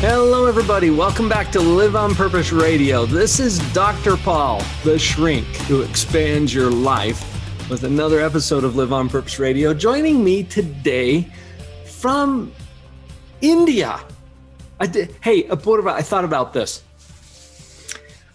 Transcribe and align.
Hello, 0.00 0.46
everybody. 0.46 0.88
Welcome 0.88 1.28
back 1.28 1.52
to 1.52 1.60
Live 1.60 1.94
on 1.94 2.14
Purpose 2.14 2.52
Radio. 2.52 3.04
This 3.04 3.38
is 3.38 3.58
Dr. 3.74 4.16
Paul, 4.16 4.62
the 4.82 4.98
shrink 4.98 5.46
who 5.68 5.82
expands 5.82 6.54
your 6.54 6.70
life, 6.70 7.20
with 7.68 7.84
another 7.84 8.18
episode 8.18 8.64
of 8.64 8.76
Live 8.76 8.94
on 8.94 9.10
Purpose 9.10 9.38
Radio. 9.38 9.74
Joining 9.74 10.24
me 10.24 10.42
today 10.42 11.30
from 11.84 12.50
India. 13.42 14.00
I 14.80 14.86
did, 14.86 15.14
hey, 15.20 15.46
uh, 15.46 15.56
Apurva, 15.56 15.92
I 15.92 16.00
thought 16.00 16.24
about 16.24 16.54
this. 16.54 16.82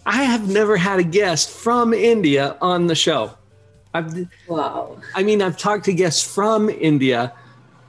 I 0.06 0.22
have 0.22 0.48
never 0.48 0.78
had 0.78 1.00
a 1.00 1.04
guest 1.04 1.50
from 1.50 1.96
India 1.96 2.58
on 2.62 2.86
the 2.86 2.96
show. 2.96 3.40
I've, 3.92 4.30
wow. 4.48 5.00
I 5.16 5.24
mean, 5.24 5.42
I've 5.42 5.58
talked 5.58 5.86
to 5.86 5.94
guests 5.94 6.22
from 6.22 6.70
India, 6.70 7.34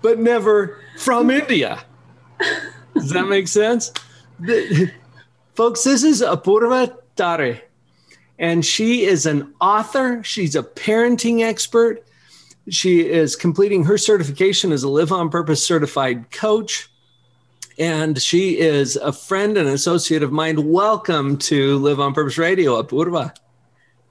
but 0.01 0.19
never 0.19 0.81
from 0.97 1.29
India. 1.29 1.85
Does 2.97 3.11
that 3.11 3.29
make 3.29 3.47
sense? 3.47 3.93
The, 4.41 4.91
folks, 5.55 5.85
this 5.85 6.03
is 6.03 6.23
Apurva 6.23 6.97
Tare, 7.15 7.61
and 8.39 8.65
she 8.65 9.05
is 9.05 9.27
an 9.27 9.55
author. 9.61 10.23
She's 10.25 10.57
a 10.57 10.63
parenting 10.63 11.43
expert. 11.43 12.05
She 12.69 13.09
is 13.09 13.37
completing 13.37 13.85
her 13.85 13.99
certification 13.99 14.73
as 14.73 14.83
a 14.83 14.89
Live 14.89 15.13
on 15.13 15.29
Purpose 15.29 15.65
certified 15.65 16.31
coach. 16.31 16.89
And 17.79 18.21
she 18.21 18.59
is 18.59 18.97
a 18.97 19.13
friend 19.13 19.59
and 19.59 19.69
associate 19.69 20.23
of 20.23 20.33
mine. 20.33 20.71
Welcome 20.71 21.37
to 21.39 21.77
Live 21.79 22.01
on 22.01 22.15
Purpose 22.15 22.39
Radio, 22.39 22.83
Apurva. 22.83 23.37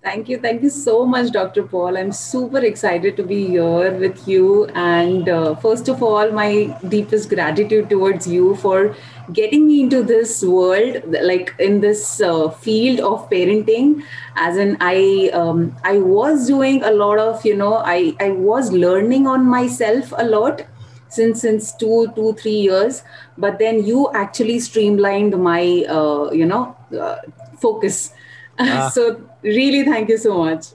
Thank 0.06 0.30
you. 0.30 0.38
Thank 0.38 0.61
you 0.61 0.70
so 0.70 1.03
much, 1.03 1.31
Dr. 1.31 1.64
Paul. 1.64 1.98
I'm 1.98 2.11
super 2.11 2.59
excited 2.59 3.17
to 3.17 3.23
be 3.23 3.48
here 3.48 3.92
with 3.92 4.28
you. 4.28 4.66
And 4.75 5.28
uh, 5.28 5.56
first 5.56 5.88
of 5.88 6.03
all, 6.03 6.31
my 6.31 6.78
deepest 6.89 7.28
gratitude 7.28 7.89
towards 7.89 8.28
you 8.28 8.56
for 8.58 8.95
getting 9.33 9.66
me 9.66 9.81
into 9.81 10.03
this 10.03 10.44
world, 10.44 11.03
like 11.23 11.56
in 11.58 11.81
this 11.81 12.22
uh, 12.22 12.50
field 12.50 13.00
of 13.00 13.28
parenting. 13.31 14.03
As 14.36 14.58
in, 14.58 14.78
I 14.80 15.31
um, 15.33 15.76
I 15.83 15.98
was 15.98 16.45
doing 16.45 16.83
a 16.83 16.92
lot 16.92 17.17
of, 17.17 17.44
you 17.44 17.56
know, 17.56 17.73
I 17.78 18.14
I 18.20 18.30
was 18.30 18.72
learning 18.72 19.26
on 19.26 19.44
myself 19.44 20.14
a 20.16 20.23
lot 20.23 20.67
since 21.08 21.42
since 21.42 21.76
two 21.76 22.11
two 22.16 22.33
three 22.33 22.59
years. 22.70 23.02
But 23.39 23.58
then 23.58 23.83
you 23.83 24.11
actually 24.14 24.59
streamlined 24.59 25.36
my, 25.42 25.83
uh, 25.89 26.30
you 26.31 26.45
know, 26.45 26.78
uh, 26.95 27.16
focus. 27.59 28.14
Uh. 28.59 28.89
so 28.98 29.20
really 29.45 29.83
thank 29.83 30.09
you 30.09 30.17
so 30.17 30.38
much. 30.43 30.67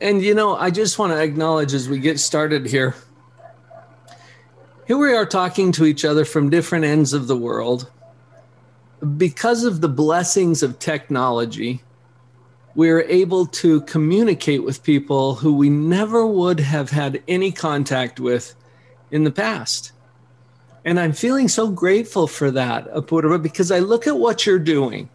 And 0.00 0.22
you 0.22 0.34
know 0.34 0.56
i 0.56 0.70
just 0.70 0.98
want 0.98 1.12
to 1.12 1.22
acknowledge 1.22 1.74
as 1.74 1.88
we 1.88 1.98
get 1.98 2.18
started 2.18 2.66
here 2.66 2.94
here 4.86 4.98
we 4.98 5.12
are 5.14 5.26
talking 5.26 5.70
to 5.72 5.84
each 5.84 6.04
other 6.04 6.24
from 6.24 6.50
different 6.50 6.84
ends 6.84 7.12
of 7.12 7.28
the 7.28 7.36
world. 7.36 7.88
Because 9.16 9.62
of 9.62 9.80
the 9.80 9.88
blessings 9.88 10.64
of 10.64 10.80
technology 10.80 11.82
we're 12.74 13.02
able 13.02 13.46
to 13.46 13.80
communicate 13.82 14.62
with 14.62 14.82
people 14.82 15.34
who 15.34 15.52
we 15.54 15.68
never 15.68 16.26
would 16.26 16.60
have 16.60 16.90
had 16.90 17.22
any 17.26 17.52
contact 17.52 18.20
with 18.20 18.54
in 19.10 19.24
the 19.24 19.30
past. 19.30 19.92
And 20.84 20.98
i'm 20.98 21.12
feeling 21.12 21.48
so 21.48 21.68
grateful 21.70 22.26
for 22.26 22.50
that 22.50 22.92
apurva 22.92 23.42
because 23.42 23.70
i 23.70 23.78
look 23.78 24.06
at 24.06 24.18
what 24.18 24.46
you're 24.46 24.58
doing. 24.58 25.08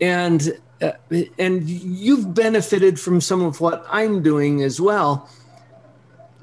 And 0.00 0.58
uh, 0.82 0.92
and 1.38 1.68
you've 1.68 2.34
benefited 2.34 2.98
from 2.98 3.20
some 3.20 3.42
of 3.42 3.60
what 3.60 3.86
I'm 3.88 4.22
doing 4.22 4.62
as 4.62 4.80
well. 4.80 5.28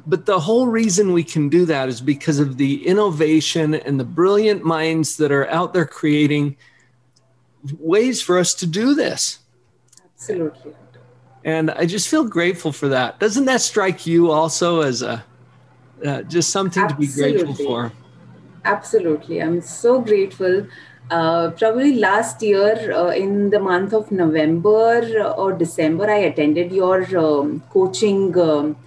But 0.08 0.26
the 0.26 0.40
whole 0.40 0.68
reason 0.68 1.14
we 1.14 1.24
can 1.24 1.50
do 1.50 1.66
that 1.66 1.90
is 1.90 2.02
because 2.02 2.40
of 2.40 2.58
the 2.58 2.88
innovation 2.88 3.76
and 3.76 4.00
the 4.00 4.06
brilliant 4.06 4.64
minds 4.64 5.18
that 5.18 5.32
are 5.32 5.48
out 5.50 5.74
there 5.74 5.86
creating 5.86 6.58
ways 7.78 8.22
for 8.22 8.40
us 8.40 8.54
to 8.56 8.66
do 8.66 8.96
this. 8.96 9.40
Absolutely. 10.16 10.74
And 11.44 11.70
I 11.72 11.86
just 11.86 12.08
feel 12.08 12.24
grateful 12.24 12.72
for 12.72 12.90
that. 12.90 13.20
Doesn't 13.20 13.46
that 13.46 13.62
strike 13.62 14.08
you 14.08 14.32
also 14.32 14.82
as 14.82 15.02
a 15.02 15.24
uh, 16.06 16.22
just 16.24 16.50
something 16.50 16.84
Absolutely. 16.84 17.08
to 17.08 17.14
be 17.14 17.22
grateful 17.22 17.66
for? 17.66 17.92
Absolutely. 18.66 19.42
I'm 19.42 19.62
so 19.62 20.02
grateful 20.02 20.66
uh, 21.10 21.52
probably 21.52 21.96
last 21.96 22.42
year 22.42 22.94
uh, 22.94 23.10
in 23.10 23.50
the 23.50 23.60
month 23.60 23.94
of 23.94 24.12
November 24.12 25.24
or 25.38 25.54
December, 25.54 26.10
I 26.10 26.18
attended 26.18 26.72
your 26.72 27.18
um, 27.18 27.64
coaching 27.70 28.38
um, 28.38 28.78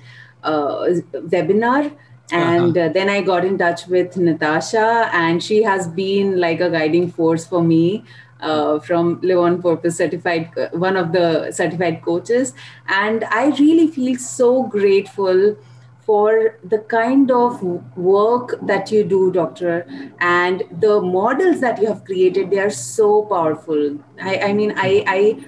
uh, 0.42 0.86
webinar. 1.12 1.92
And 2.30 2.76
uh-huh. 2.78 2.90
then 2.94 3.10
I 3.10 3.20
got 3.20 3.44
in 3.44 3.58
touch 3.58 3.86
with 3.88 4.16
Natasha, 4.16 5.10
and 5.12 5.42
she 5.42 5.62
has 5.64 5.86
been 5.86 6.40
like 6.40 6.60
a 6.60 6.70
guiding 6.70 7.10
force 7.10 7.46
for 7.46 7.62
me. 7.62 8.04
Uh, 8.40 8.80
from 8.80 9.20
Live 9.22 9.38
on 9.38 9.62
Purpose 9.62 9.98
certified, 9.98 10.50
uh, 10.58 10.66
one 10.72 10.96
of 10.96 11.12
the 11.12 11.52
certified 11.52 12.02
coaches. 12.02 12.54
And 12.88 13.22
I 13.30 13.50
really 13.50 13.86
feel 13.86 14.16
so 14.16 14.64
grateful 14.64 15.56
for 16.04 16.58
the 16.64 16.78
kind 16.78 17.30
of 17.30 17.62
work 17.96 18.58
that 18.62 18.90
you 18.90 19.04
do, 19.04 19.30
doctor, 19.32 19.86
and 20.20 20.62
the 20.80 21.00
models 21.00 21.60
that 21.60 21.80
you 21.80 21.86
have 21.86 22.04
created. 22.04 22.50
They 22.50 22.58
are 22.58 22.70
so 22.70 23.22
powerful. 23.26 23.98
I, 24.20 24.38
I 24.38 24.52
mean, 24.52 24.74
I, 24.76 25.04
I 25.06 25.44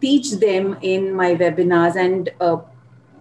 teach 0.00 0.32
them 0.32 0.76
in 0.82 1.12
my 1.12 1.34
webinars, 1.34 1.96
and 1.96 2.30
uh, 2.40 2.58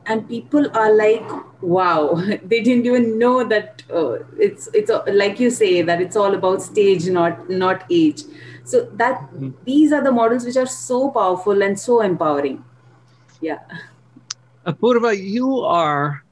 and 0.05 0.27
people 0.29 0.69
are 0.77 0.93
like, 0.93 1.27
"Wow!" 1.61 2.15
they 2.43 2.61
didn't 2.61 2.85
even 2.85 3.17
know 3.17 3.43
that 3.43 3.83
uh, 3.91 4.19
it's 4.37 4.69
it's 4.73 4.91
uh, 4.91 5.03
like 5.07 5.39
you 5.39 5.49
say 5.49 5.81
that 5.81 6.01
it's 6.01 6.15
all 6.15 6.35
about 6.35 6.61
stage, 6.61 7.07
not 7.07 7.49
not 7.49 7.83
age. 7.89 8.23
So 8.63 8.89
that 8.93 9.19
mm-hmm. 9.21 9.51
these 9.63 9.91
are 9.91 10.03
the 10.03 10.11
models 10.11 10.45
which 10.45 10.57
are 10.57 10.65
so 10.65 11.09
powerful 11.09 11.61
and 11.61 11.79
so 11.79 12.01
empowering. 12.01 12.63
Yeah. 13.41 13.59
Apurva, 14.65 15.15
you 15.15 15.59
are 15.59 16.24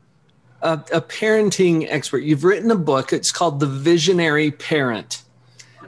a, 0.63 0.73
a 0.93 1.01
parenting 1.01 1.85
expert. 1.89 2.19
You've 2.19 2.43
written 2.43 2.71
a 2.71 2.75
book. 2.75 3.13
It's 3.13 3.31
called 3.31 3.59
The 3.59 3.67
Visionary 3.67 4.49
Parent. 4.49 5.21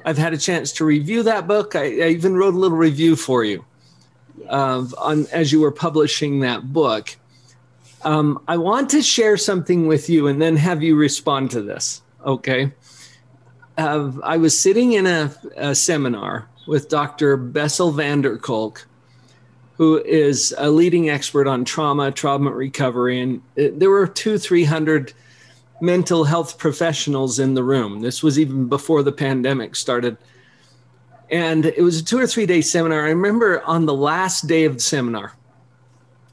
I've 0.03 0.17
had 0.17 0.33
a 0.33 0.37
chance 0.37 0.71
to 0.73 0.85
review 0.85 1.23
that 1.23 1.47
book. 1.47 1.75
I, 1.75 1.83
I 1.83 2.07
even 2.09 2.35
wrote 2.35 2.53
a 2.53 2.57
little 2.57 2.77
review 2.77 3.15
for 3.15 3.43
you 3.43 3.65
uh, 4.47 4.85
on 4.99 5.25
as 5.31 5.51
you 5.51 5.61
were 5.61 5.71
publishing 5.71 6.41
that 6.41 6.73
book. 6.73 7.15
Um, 8.03 8.43
I 8.47 8.57
want 8.57 8.89
to 8.91 9.01
share 9.01 9.37
something 9.37 9.87
with 9.87 10.09
you 10.09 10.27
and 10.27 10.39
then 10.39 10.57
have 10.57 10.83
you 10.83 10.95
respond 10.95 11.49
to 11.51 11.61
this. 11.61 12.03
Okay. 12.23 12.71
Uh, 13.77 14.11
I 14.23 14.37
was 14.37 14.57
sitting 14.59 14.93
in 14.93 15.07
a, 15.07 15.33
a 15.55 15.73
seminar 15.73 16.47
with 16.67 16.89
Dr. 16.89 17.35
Bessel 17.37 17.91
van 17.91 18.21
der 18.21 18.37
Kolk, 18.37 18.87
who 19.77 20.01
is 20.03 20.53
a 20.57 20.69
leading 20.69 21.09
expert 21.09 21.47
on 21.47 21.65
trauma, 21.65 22.11
trauma 22.11 22.51
recovery. 22.51 23.19
And 23.21 23.41
there 23.55 23.89
were 23.89 24.07
two, 24.07 24.37
300 24.37 25.13
mental 25.81 26.23
health 26.23 26.57
professionals 26.57 27.39
in 27.39 27.53
the 27.53 27.63
room. 27.63 27.99
This 27.99 28.23
was 28.23 28.39
even 28.39 28.67
before 28.67 29.03
the 29.03 29.11
pandemic 29.11 29.75
started. 29.75 30.17
And 31.29 31.65
it 31.65 31.81
was 31.81 31.99
a 31.99 32.05
two 32.05 32.19
or 32.19 32.27
three 32.27 32.45
day 32.45 32.61
seminar. 32.61 33.05
I 33.05 33.09
remember 33.09 33.61
on 33.63 33.85
the 33.85 33.93
last 33.93 34.47
day 34.47 34.63
of 34.63 34.75
the 34.75 34.81
seminar, 34.81 35.33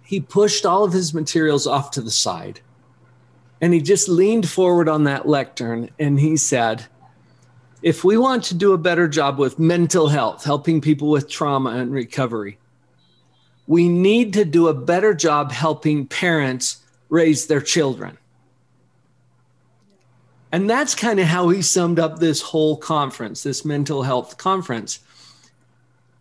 he 0.04 0.20
pushed 0.20 0.64
all 0.64 0.84
of 0.84 0.92
his 0.92 1.14
materials 1.14 1.66
off 1.66 1.90
to 1.92 2.00
the 2.00 2.10
side 2.10 2.60
and 3.60 3.72
he 3.72 3.80
just 3.80 4.08
leaned 4.08 4.48
forward 4.48 4.88
on 4.88 5.04
that 5.04 5.26
lectern 5.26 5.88
and 5.98 6.20
he 6.20 6.36
said, 6.36 6.84
if 7.80 8.04
we 8.04 8.16
want 8.16 8.44
to 8.44 8.54
do 8.54 8.72
a 8.72 8.78
better 8.78 9.08
job 9.08 9.38
with 9.38 9.58
mental 9.58 10.08
health, 10.08 10.44
helping 10.44 10.80
people 10.80 11.10
with 11.10 11.28
trauma 11.28 11.70
and 11.70 11.92
recovery, 11.92 12.58
we 13.66 13.88
need 13.88 14.32
to 14.34 14.44
do 14.44 14.68
a 14.68 14.74
better 14.74 15.14
job 15.14 15.52
helping 15.52 16.06
parents 16.06 16.82
raise 17.08 17.46
their 17.46 17.60
children. 17.60 18.18
And 20.50 20.68
that's 20.68 20.94
kind 20.94 21.18
of 21.18 21.26
how 21.26 21.48
he 21.48 21.62
summed 21.62 21.98
up 21.98 22.18
this 22.18 22.42
whole 22.42 22.76
conference, 22.76 23.42
this 23.42 23.64
mental 23.64 24.02
health 24.02 24.36
conference. 24.36 24.98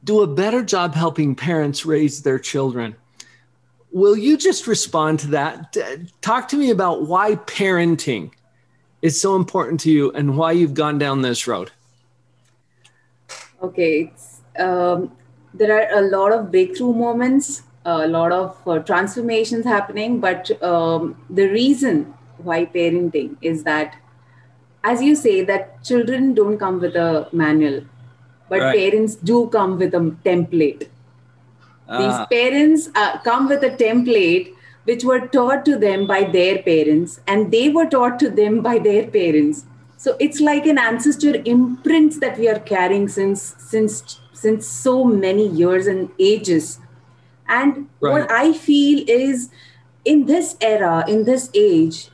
Do 0.03 0.21
a 0.21 0.27
better 0.27 0.63
job 0.63 0.95
helping 0.95 1.35
parents 1.35 1.85
raise 1.85 2.23
their 2.23 2.39
children. 2.39 2.95
Will 3.91 4.15
you 4.15 4.37
just 4.37 4.67
respond 4.67 5.19
to 5.19 5.27
that? 5.27 5.75
Talk 6.21 6.47
to 6.49 6.55
me 6.55 6.69
about 6.69 7.07
why 7.07 7.35
parenting 7.35 8.31
is 9.01 9.19
so 9.19 9.35
important 9.35 9.81
to 9.81 9.91
you 9.91 10.11
and 10.11 10.37
why 10.37 10.53
you've 10.53 10.73
gone 10.73 10.97
down 10.97 11.21
this 11.21 11.45
road. 11.45 11.71
Okay. 13.61 14.13
Um, 14.57 15.11
there 15.53 15.73
are 15.77 15.99
a 15.99 16.01
lot 16.01 16.31
of 16.31 16.51
breakthrough 16.51 16.93
moments 16.93 17.63
a 17.85 18.07
lot 18.07 18.31
of 18.31 18.55
uh, 18.67 18.79
transformations 18.79 19.65
happening 19.65 20.19
but 20.19 20.51
um, 20.63 21.15
the 21.29 21.47
reason 21.47 22.13
why 22.37 22.65
parenting 22.65 23.35
is 23.41 23.63
that 23.63 23.95
as 24.83 25.01
you 25.01 25.15
say 25.15 25.43
that 25.43 25.83
children 25.83 26.33
don't 26.33 26.57
come 26.57 26.79
with 26.79 26.95
a 26.95 27.27
manual 27.31 27.83
but 28.49 28.59
right. 28.59 28.77
parents 28.77 29.15
do 29.15 29.47
come 29.47 29.77
with 29.77 29.93
a 29.93 29.99
template 30.25 30.89
these 31.99 32.17
ah. 32.21 32.25
parents 32.27 32.89
uh, 32.95 33.17
come 33.19 33.47
with 33.47 33.63
a 33.63 33.71
template 33.71 34.53
which 34.85 35.03
were 35.03 35.27
taught 35.27 35.65
to 35.65 35.77
them 35.77 36.07
by 36.07 36.23
their 36.23 36.61
parents 36.63 37.19
and 37.27 37.51
they 37.51 37.69
were 37.69 37.85
taught 37.85 38.19
to 38.19 38.29
them 38.29 38.61
by 38.61 38.77
their 38.77 39.07
parents 39.07 39.65
so 39.97 40.15
it's 40.19 40.39
like 40.39 40.65
an 40.65 40.77
ancestor 40.77 41.41
imprints 41.45 42.19
that 42.19 42.37
we 42.37 42.47
are 42.47 42.59
carrying 42.59 43.07
since 43.07 43.55
since 43.57 44.20
since 44.41 44.67
so 44.67 45.03
many 45.03 45.47
years 45.47 45.87
and 45.87 46.09
ages. 46.19 46.79
And 47.47 47.89
right. 47.99 48.11
what 48.13 48.31
i 48.31 48.53
feel 48.53 49.03
is 49.07 49.49
in 50.05 50.25
this 50.25 50.55
era 50.61 51.03
in 51.07 51.25
this 51.25 51.49
age 51.53 52.09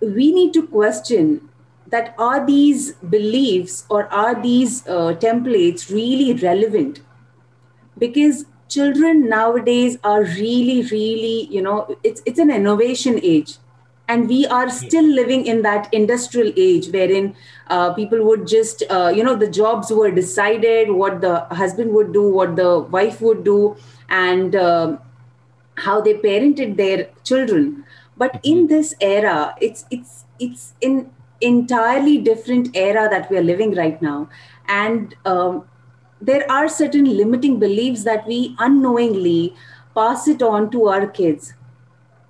we 0.00 0.32
need 0.32 0.52
to 0.54 0.66
question 0.66 1.48
that 1.90 2.14
are 2.18 2.44
these 2.46 2.92
beliefs 2.92 3.84
or 3.88 4.12
are 4.12 4.40
these 4.40 4.86
uh, 4.86 5.14
templates 5.18 5.90
really 5.90 6.34
relevant? 6.34 7.00
Because 7.98 8.44
children 8.68 9.28
nowadays 9.28 9.96
are 10.04 10.24
really 10.24 10.82
really 10.90 11.48
you 11.50 11.62
know 11.62 11.96
it's 12.04 12.20
it's 12.26 12.38
an 12.38 12.50
innovation 12.50 13.18
age 13.22 13.54
and 14.08 14.28
we 14.28 14.46
are 14.46 14.70
still 14.70 15.04
living 15.04 15.46
in 15.46 15.60
that 15.62 15.92
industrial 15.92 16.52
age 16.56 16.88
wherein 16.88 17.34
uh, 17.68 17.92
people 17.92 18.24
would 18.24 18.46
just 18.46 18.82
uh, 18.90 19.12
you 19.14 19.22
know 19.22 19.36
the 19.36 19.50
jobs 19.50 19.90
were 19.90 20.10
decided 20.10 20.90
what 20.90 21.20
the 21.20 21.40
husband 21.62 21.92
would 21.92 22.12
do 22.12 22.22
what 22.22 22.56
the 22.56 22.80
wife 22.96 23.20
would 23.20 23.44
do 23.44 23.76
and 24.08 24.56
uh, 24.56 24.96
how 25.76 26.00
they 26.00 26.14
parented 26.14 26.76
their 26.76 27.08
children 27.22 27.84
but 28.16 28.32
mm-hmm. 28.32 28.52
in 28.52 28.66
this 28.66 28.94
era 29.00 29.54
it's 29.60 29.84
it's 29.90 30.24
it's 30.38 30.72
in 30.80 31.10
entirely 31.40 32.18
different 32.18 32.76
era 32.76 33.08
that 33.10 33.30
we 33.30 33.36
are 33.36 33.42
living 33.42 33.74
right 33.74 34.02
now 34.02 34.28
and 34.68 35.14
um, 35.24 35.64
there 36.20 36.50
are 36.50 36.68
certain 36.68 37.04
limiting 37.16 37.58
beliefs 37.60 38.02
that 38.04 38.26
we 38.26 38.56
unknowingly 38.58 39.54
pass 39.94 40.26
it 40.26 40.42
on 40.42 40.68
to 40.70 40.88
our 40.88 41.06
kids 41.06 41.54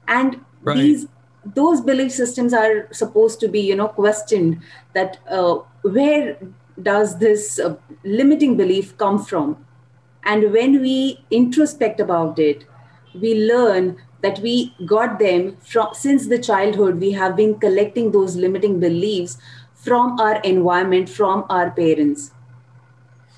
and 0.07 0.41
right. 0.63 0.77
these 0.77 1.07
those 1.55 1.81
belief 1.81 2.13
systems 2.13 2.53
are 2.53 2.93
supposed 2.93 3.41
to 3.41 3.49
be 3.49 3.61
you 3.61 3.77
know 3.77 3.89
questioned 3.89 4.61
that 4.95 5.19
uh, 5.31 5.59
where 5.83 6.39
does 6.83 7.19
this 7.19 7.59
uh, 7.59 7.77
limiting 8.05 8.57
belief 8.57 8.97
come 8.99 9.25
from? 9.25 9.65
And 10.25 10.53
when 10.53 10.81
we 10.81 11.25
introspect 11.31 12.01
about 12.01 12.39
it 12.39 12.65
we 13.15 13.47
learn 13.47 13.97
that 14.23 14.39
we 14.41 14.75
got 14.87 15.19
them 15.19 15.57
from 15.61 15.95
since 15.95 16.27
the 16.27 16.39
childhood 16.39 17.01
we 17.01 17.13
have 17.13 17.37
been 17.37 17.59
collecting 17.59 18.11
those 18.11 18.37
limiting 18.37 18.81
beliefs 18.81 19.39
from 19.75 20.19
our 20.21 20.41
environment 20.41 21.09
from 21.09 21.45
our 21.49 21.71
parents. 21.71 22.33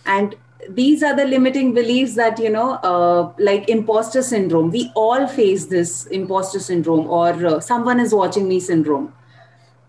And 0.06 0.36
these 0.74 1.02
are 1.02 1.16
the 1.16 1.24
limiting 1.24 1.72
beliefs 1.74 2.14
that 2.14 2.38
you 2.38 2.50
know 2.50 2.72
uh, 2.90 3.32
like 3.38 3.68
imposter 3.68 4.22
syndrome. 4.22 4.70
We 4.70 4.92
all 4.94 5.26
face 5.26 5.66
this 5.66 6.06
imposter 6.06 6.60
syndrome 6.60 7.08
or 7.08 7.30
uh, 7.46 7.60
someone 7.60 8.00
is 8.00 8.14
watching 8.14 8.48
me 8.48 8.60
syndrome. 8.60 9.12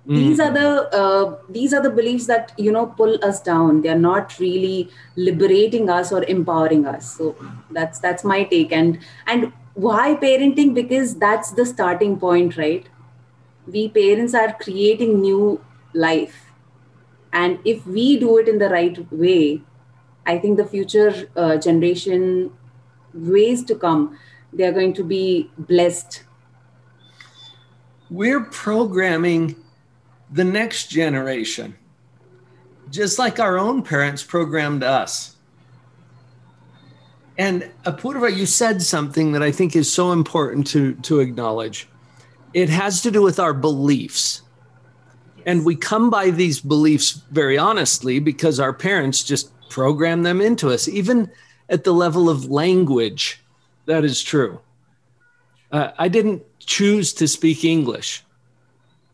Mm. 0.07 0.15
these 0.15 0.39
are 0.39 0.51
the 0.51 0.69
uh, 0.99 1.37
these 1.47 1.73
are 1.75 1.81
the 1.81 1.91
beliefs 1.91 2.25
that 2.25 2.53
you 2.57 2.71
know 2.71 2.87
pull 2.87 3.23
us 3.23 3.41
down. 3.41 3.81
They 3.81 3.89
are 3.89 4.03
not 4.03 4.37
really 4.39 4.89
liberating 5.15 5.89
us 5.89 6.11
or 6.11 6.23
empowering 6.23 6.87
us. 6.87 7.15
So 7.17 7.35
that's 7.69 7.99
that's 7.99 8.23
my 8.23 8.43
take. 8.43 8.71
And 8.71 8.99
and 9.27 9.53
why 9.75 10.15
parenting? 10.15 10.73
Because 10.73 11.15
that's 11.15 11.51
the 11.51 11.65
starting 11.65 12.19
point 12.19 12.57
right? 12.57 12.87
We 13.67 13.89
parents 13.89 14.33
are 14.33 14.53
creating 14.53 15.21
new 15.21 15.61
life. 15.93 16.47
And 17.31 17.59
if 17.63 17.85
we 17.85 18.17
do 18.19 18.37
it 18.39 18.49
in 18.49 18.57
the 18.57 18.69
right 18.69 18.97
way 19.11 19.61
I 20.25 20.37
think 20.37 20.57
the 20.57 20.65
future 20.65 21.29
uh, 21.35 21.57
generation, 21.57 22.51
ways 23.13 23.63
to 23.65 23.75
come, 23.75 24.17
they 24.53 24.65
are 24.65 24.71
going 24.71 24.93
to 24.93 25.03
be 25.03 25.49
blessed. 25.57 26.23
We're 28.09 28.41
programming 28.41 29.55
the 30.31 30.43
next 30.43 30.87
generation, 30.87 31.75
just 32.89 33.17
like 33.17 33.39
our 33.39 33.57
own 33.57 33.83
parents 33.83 34.23
programmed 34.23 34.83
us. 34.83 35.35
And 37.37 37.71
Apurva, 37.85 38.35
you 38.35 38.45
said 38.45 38.81
something 38.81 39.31
that 39.31 39.41
I 39.41 39.51
think 39.51 39.75
is 39.75 39.91
so 39.91 40.11
important 40.11 40.67
to, 40.67 40.93
to 40.95 41.19
acknowledge. 41.19 41.87
It 42.53 42.69
has 42.69 43.01
to 43.01 43.11
do 43.11 43.21
with 43.21 43.39
our 43.39 43.53
beliefs. 43.53 44.41
And 45.45 45.65
we 45.65 45.75
come 45.75 46.09
by 46.09 46.29
these 46.29 46.59
beliefs 46.59 47.23
very 47.31 47.57
honestly 47.57 48.19
because 48.19 48.59
our 48.59 48.73
parents 48.73 49.23
just 49.23 49.51
program 49.71 50.23
them 50.23 50.41
into 50.41 50.69
us, 50.69 50.87
even 50.87 51.31
at 51.69 51.83
the 51.83 51.93
level 51.93 52.29
of 52.29 52.51
language. 52.51 53.41
That 53.85 54.05
is 54.05 54.21
true. 54.21 54.59
Uh, 55.71 55.91
I 55.97 56.09
didn't 56.09 56.43
choose 56.59 57.13
to 57.13 57.27
speak 57.27 57.63
English. 57.63 58.23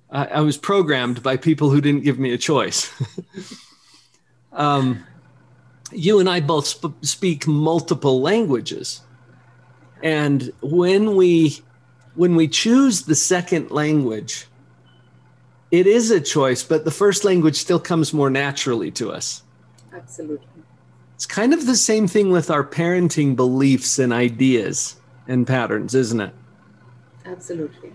I, 0.10 0.26
I 0.26 0.42
was 0.42 0.58
programmed 0.58 1.22
by 1.22 1.38
people 1.38 1.70
who 1.70 1.80
didn't 1.80 2.04
give 2.04 2.20
me 2.20 2.34
a 2.34 2.38
choice. 2.38 2.92
um, 4.52 5.06
you 5.92 6.20
and 6.20 6.28
I 6.28 6.42
both 6.42 6.68
sp- 6.68 7.00
speak 7.02 7.48
multiple 7.48 8.20
languages, 8.22 9.02
and 10.04 10.52
when 10.62 11.16
we 11.16 11.62
when 12.16 12.36
we 12.36 12.48
choose 12.48 13.04
the 13.04 13.16
second 13.16 13.70
language, 13.70 14.48
it 15.70 15.86
is 15.86 16.12
a 16.12 16.20
choice, 16.20 16.64
but 16.64 16.84
the 16.84 16.92
first 16.92 17.24
language 17.24 17.56
still 17.56 17.80
comes 17.80 18.12
more 18.12 18.30
naturally 18.30 18.92
to 18.92 19.12
us. 19.12 19.44
Absolutely. 19.98 20.48
It's 21.16 21.26
kind 21.26 21.54
of 21.54 21.66
the 21.66 21.76
same 21.76 22.08
thing 22.08 22.30
with 22.30 22.52
our 22.52 22.64
parenting 22.64 23.36
beliefs 23.36 23.98
and 23.98 24.14
ideas 24.14 24.98
and 25.28 25.48
patterns, 25.48 25.96
isn't 25.96 26.22
it? 26.22 26.34
Absolutely. 27.26 27.94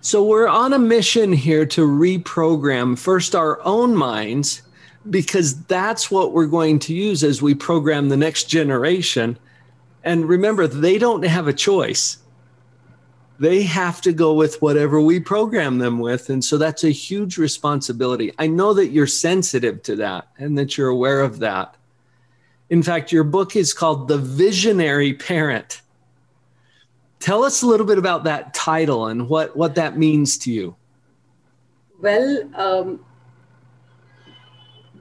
So 0.00 0.24
we're 0.24 0.48
on 0.48 0.72
a 0.72 0.78
mission 0.78 1.32
here 1.32 1.66
to 1.66 1.86
reprogram 1.86 2.98
first 2.98 3.34
our 3.34 3.60
own 3.64 3.94
minds 3.94 4.62
because 5.08 5.62
that's 5.64 6.10
what 6.10 6.32
we're 6.32 6.46
going 6.46 6.78
to 6.80 6.94
use 6.94 7.22
as 7.22 7.40
we 7.40 7.54
program 7.54 8.08
the 8.08 8.16
next 8.16 8.44
generation. 8.44 9.38
And 10.04 10.28
remember, 10.28 10.66
they 10.66 10.98
don't 10.98 11.24
have 11.24 11.48
a 11.48 11.52
choice 11.52 12.18
they 13.38 13.62
have 13.62 14.00
to 14.00 14.12
go 14.12 14.34
with 14.34 14.60
whatever 14.60 15.00
we 15.00 15.20
program 15.20 15.78
them 15.78 16.00
with. 16.00 16.28
And 16.28 16.44
so 16.44 16.58
that's 16.58 16.82
a 16.82 16.90
huge 16.90 17.38
responsibility. 17.38 18.32
I 18.38 18.48
know 18.48 18.74
that 18.74 18.88
you're 18.88 19.06
sensitive 19.06 19.82
to 19.84 19.96
that 19.96 20.28
and 20.38 20.58
that 20.58 20.76
you're 20.76 20.88
aware 20.88 21.20
of 21.20 21.38
that. 21.38 21.76
In 22.68 22.82
fact, 22.82 23.12
your 23.12 23.24
book 23.24 23.54
is 23.54 23.72
called 23.72 24.08
The 24.08 24.18
Visionary 24.18 25.14
Parent. 25.14 25.82
Tell 27.20 27.44
us 27.44 27.62
a 27.62 27.66
little 27.66 27.86
bit 27.86 27.98
about 27.98 28.24
that 28.24 28.54
title 28.54 29.06
and 29.06 29.28
what, 29.28 29.56
what 29.56 29.76
that 29.76 29.96
means 29.96 30.36
to 30.38 30.52
you. 30.52 30.76
Well, 32.00 32.48
um, 32.54 33.04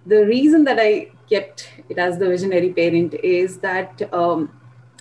the 0.06 0.26
reason 0.26 0.64
that 0.64 0.80
I 0.80 1.12
kept 1.30 1.70
it 1.90 1.98
as 1.98 2.18
the 2.18 2.28
visionary 2.28 2.72
parent 2.72 3.14
is 3.16 3.58
that 3.60 4.02
um, 4.14 4.52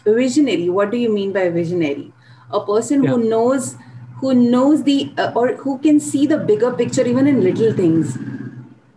visionary, 0.04 0.68
what 0.68 0.90
do 0.90 0.96
you 0.96 1.12
mean 1.12 1.32
by 1.32 1.48
visionary? 1.50 2.12
A 2.50 2.60
person 2.64 3.02
yeah. 3.02 3.10
who 3.10 3.28
knows 3.28 3.76
who 4.20 4.34
knows 4.34 4.82
the 4.84 5.12
uh, 5.18 5.32
or 5.34 5.54
who 5.56 5.78
can 5.78 6.00
see 6.00 6.26
the 6.26 6.38
bigger 6.38 6.72
picture 6.72 7.06
even 7.06 7.26
in 7.26 7.42
little 7.42 7.72
things 7.72 8.18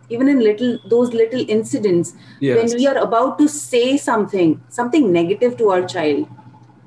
even 0.08 0.28
in 0.28 0.40
little 0.40 0.78
those 0.86 1.12
little 1.12 1.44
incidents 1.48 2.14
yes. 2.40 2.56
when 2.56 2.78
we 2.78 2.86
are 2.86 2.98
about 2.98 3.38
to 3.38 3.48
say 3.48 3.96
something 3.96 4.60
something 4.68 5.12
negative 5.12 5.56
to 5.56 5.70
our 5.70 5.86
child 5.86 6.28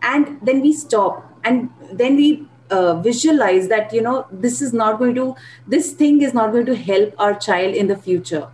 and 0.01 0.39
then 0.41 0.61
we 0.61 0.73
stop 0.73 1.29
and 1.43 1.69
then 1.91 2.15
we 2.15 2.47
uh, 2.71 2.95
visualize 3.01 3.67
that 3.67 3.93
you 3.93 4.01
know 4.01 4.25
this 4.31 4.61
is 4.61 4.73
not 4.73 4.97
going 4.99 5.15
to 5.15 5.35
this 5.67 5.93
thing 5.93 6.21
is 6.21 6.33
not 6.33 6.51
going 6.51 6.65
to 6.65 6.75
help 6.75 7.13
our 7.19 7.35
child 7.35 7.75
in 7.75 7.87
the 7.87 7.95
future 7.95 8.47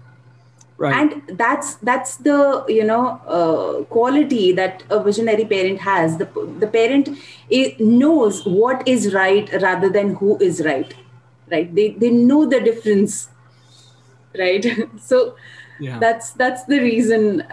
right. 0.80 0.96
and 0.96 1.38
that's 1.38 1.76
that's 1.76 2.16
the 2.18 2.66
you 2.68 2.84
know 2.84 3.20
uh, 3.28 3.84
quality 3.86 4.52
that 4.54 4.84
a 4.90 5.04
visionary 5.04 5.46
parent 5.46 5.80
has. 5.82 6.18
The 6.18 6.26
the 6.60 6.68
parent 6.68 7.10
knows 7.80 8.46
what 8.46 8.88
is 8.88 9.14
right 9.14 9.52
rather 9.62 9.90
than 9.90 10.16
who 10.16 10.38
is 10.40 10.64
right. 10.66 10.94
Right? 11.52 11.74
They 11.74 11.90
they 11.92 12.10
know 12.10 12.46
the 12.46 12.62
difference. 12.62 13.30
Right? 14.38 14.66
So 15.00 15.36
yeah. 15.80 16.00
that's 16.00 16.32
that's 16.32 16.64
the 16.66 16.80
reason 16.80 17.44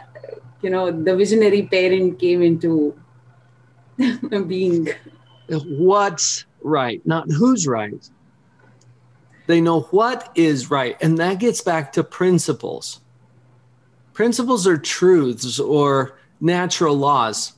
you 0.63 0.71
know 0.71 0.91
the 0.91 1.17
visionary 1.17 1.63
parent 1.63 2.19
came 2.19 2.43
into 2.43 2.95
being. 4.47 4.89
What's 5.49 6.45
right 6.63 7.05
not 7.07 7.31
who's 7.31 7.67
right. 7.67 8.11
They 9.47 9.61
know 9.61 9.83
what 9.93 10.31
is 10.35 10.71
right. 10.73 10.97
And 11.01 11.19
that 11.19 11.39
gets 11.39 11.61
back 11.61 11.93
to 11.93 12.03
principles 12.03 13.01
Principles 14.17 14.67
are 14.67 14.79
truths 14.79 15.61
or 15.61 16.17
natural 16.41 16.97
laws. 16.97 17.53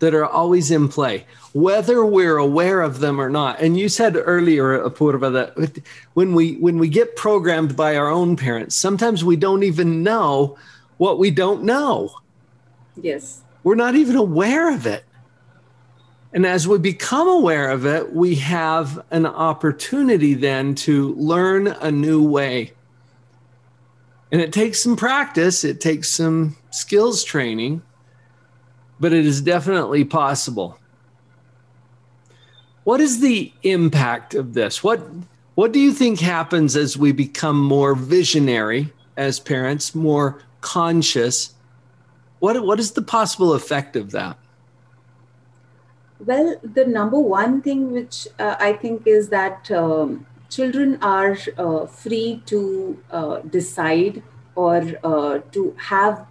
that 0.00 0.14
are 0.14 0.26
always 0.26 0.70
in 0.70 0.88
play, 0.88 1.26
whether 1.52 2.04
we're 2.04 2.38
aware 2.38 2.80
of 2.80 3.00
them 3.00 3.20
or 3.20 3.30
not. 3.30 3.60
And 3.60 3.78
you 3.78 3.88
said 3.88 4.16
earlier, 4.16 4.82
Apurva, 4.82 5.32
that 5.32 5.82
when 6.14 6.34
we 6.34 6.54
when 6.56 6.78
we 6.78 6.88
get 6.88 7.16
programmed 7.16 7.76
by 7.76 7.96
our 7.96 8.10
own 8.10 8.36
parents, 8.36 8.74
sometimes 8.74 9.24
we 9.24 9.36
don't 9.36 9.62
even 9.62 10.02
know 10.02 10.58
what 10.96 11.18
we 11.18 11.30
don't 11.30 11.62
know. 11.62 12.10
Yes. 13.00 13.42
We're 13.62 13.74
not 13.74 13.94
even 13.94 14.16
aware 14.16 14.74
of 14.74 14.86
it. 14.86 15.04
And 16.32 16.46
as 16.46 16.66
we 16.66 16.78
become 16.78 17.28
aware 17.28 17.70
of 17.70 17.84
it, 17.84 18.12
we 18.12 18.36
have 18.36 19.04
an 19.10 19.26
opportunity 19.26 20.34
then 20.34 20.74
to 20.76 21.14
learn 21.14 21.66
a 21.66 21.90
new 21.90 22.22
way. 22.22 22.72
And 24.32 24.40
it 24.40 24.52
takes 24.52 24.82
some 24.82 24.96
practice, 24.96 25.64
it 25.64 25.80
takes 25.80 26.08
some 26.08 26.56
skills 26.70 27.24
training, 27.24 27.82
but 29.00 29.12
it 29.12 29.26
is 29.26 29.40
definitely 29.40 30.04
possible. 30.04 30.78
What 32.84 33.00
is 33.00 33.20
the 33.20 33.52
impact 33.62 34.34
of 34.34 34.54
this? 34.54 34.82
What 34.82 35.00
what 35.54 35.72
do 35.72 35.80
you 35.80 35.92
think 35.92 36.20
happens 36.20 36.76
as 36.76 36.96
we 36.96 37.12
become 37.12 37.60
more 37.60 37.94
visionary 37.94 38.92
as 39.16 39.40
parents, 39.40 39.94
more 39.94 40.42
conscious? 40.60 41.54
What 42.38 42.64
what 42.64 42.78
is 42.78 42.92
the 42.92 43.02
possible 43.02 43.52
effect 43.52 43.96
of 43.96 44.12
that? 44.12 44.38
Well, 46.24 46.56
the 46.62 46.84
number 46.84 47.18
one 47.18 47.62
thing 47.62 47.92
which 47.92 48.28
uh, 48.38 48.56
I 48.60 48.74
think 48.74 49.06
is 49.06 49.30
that 49.30 49.70
um, 49.70 50.26
children 50.50 50.98
are 51.00 51.36
uh, 51.56 51.86
free 51.86 52.42
to 52.46 53.02
uh, 53.10 53.38
decide 53.40 54.22
or 54.54 54.82
uh, 55.04 55.38
to 55.52 55.74
have 55.78 56.26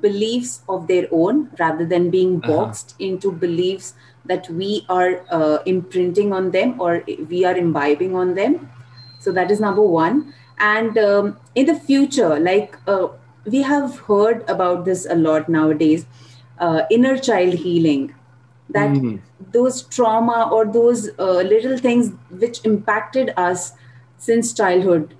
beliefs 0.00 0.62
of 0.68 0.86
their 0.88 1.06
own 1.12 1.50
rather 1.58 1.86
than 1.86 2.10
being 2.10 2.38
uh-huh. 2.38 2.52
boxed 2.56 2.92
uh-huh. 2.92 3.04
into 3.08 3.30
beliefs 3.30 3.94
that 4.24 4.48
we 4.50 4.84
are 4.88 5.24
uh, 5.30 5.58
imprinting 5.66 6.32
on 6.32 6.50
them 6.50 6.80
or 6.80 7.04
we 7.28 7.44
are 7.44 7.56
imbibing 7.56 8.16
on 8.16 8.34
them. 8.34 8.70
So 9.18 9.32
that 9.32 9.50
is 9.50 9.60
number 9.60 9.82
one. 9.82 10.34
And 10.58 10.96
um, 10.98 11.36
in 11.54 11.66
the 11.66 11.74
future, 11.74 12.38
like 12.38 12.76
uh, 12.86 13.08
we 13.44 13.62
have 13.62 13.98
heard 14.00 14.48
about 14.48 14.84
this 14.84 15.06
a 15.06 15.14
lot 15.14 15.48
nowadays 15.48 16.06
inner 16.90 17.18
child 17.18 17.54
healing 17.54 18.14
that 18.70 18.90
mm. 18.90 19.20
those 19.52 19.82
trauma 19.82 20.48
or 20.52 20.64
those 20.64 21.10
uh, 21.18 21.42
little 21.42 21.76
things 21.76 22.12
which 22.30 22.64
impacted 22.64 23.32
us 23.36 23.72
since 24.18 24.52
childhood 24.52 25.14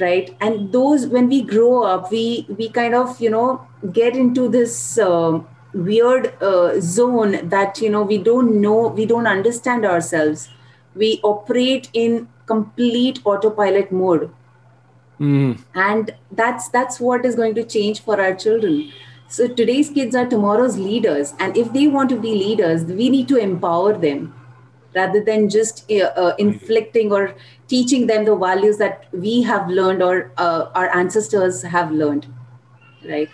right 0.00 0.36
and 0.40 0.72
those 0.72 1.06
when 1.06 1.28
we 1.28 1.42
grow 1.42 1.82
up 1.82 2.10
we 2.10 2.46
we 2.58 2.68
kind 2.68 2.94
of 2.94 3.20
you 3.20 3.30
know 3.30 3.66
get 3.92 4.16
into 4.16 4.48
this 4.48 4.98
uh, 4.98 5.40
weird 5.72 6.32
uh, 6.42 6.80
zone 6.80 7.48
that 7.48 7.80
you 7.80 7.90
know 7.90 8.02
we 8.02 8.18
don't 8.18 8.60
know 8.60 8.88
we 8.88 9.06
don't 9.06 9.26
understand 9.26 9.84
ourselves 9.84 10.48
we 10.94 11.20
operate 11.22 11.88
in 11.92 12.28
complete 12.46 13.20
autopilot 13.24 13.92
mode 13.92 14.30
mm. 15.20 15.58
and 15.74 16.14
that's 16.32 16.68
that's 16.68 16.98
what 16.98 17.24
is 17.24 17.36
going 17.36 17.54
to 17.54 17.64
change 17.64 18.00
for 18.02 18.20
our 18.20 18.34
children 18.34 18.90
so 19.30 19.46
today's 19.46 19.88
kids 19.88 20.16
are 20.16 20.26
tomorrow's 20.26 20.76
leaders. 20.76 21.34
And 21.38 21.56
if 21.56 21.72
they 21.72 21.86
want 21.86 22.08
to 22.10 22.20
be 22.20 22.34
leaders, 22.34 22.84
we 22.84 23.08
need 23.08 23.28
to 23.28 23.36
empower 23.36 23.96
them 23.96 24.34
rather 24.92 25.22
than 25.22 25.48
just 25.48 25.88
uh, 25.88 26.10
uh, 26.16 26.34
inflicting 26.38 27.12
or 27.12 27.36
teaching 27.68 28.08
them 28.08 28.24
the 28.24 28.34
values 28.34 28.76
that 28.78 29.06
we 29.12 29.40
have 29.42 29.68
learned 29.68 30.02
or 30.02 30.32
uh, 30.36 30.70
our 30.74 30.92
ancestors 30.96 31.62
have 31.62 31.92
learned. 31.92 32.26
Right. 33.08 33.30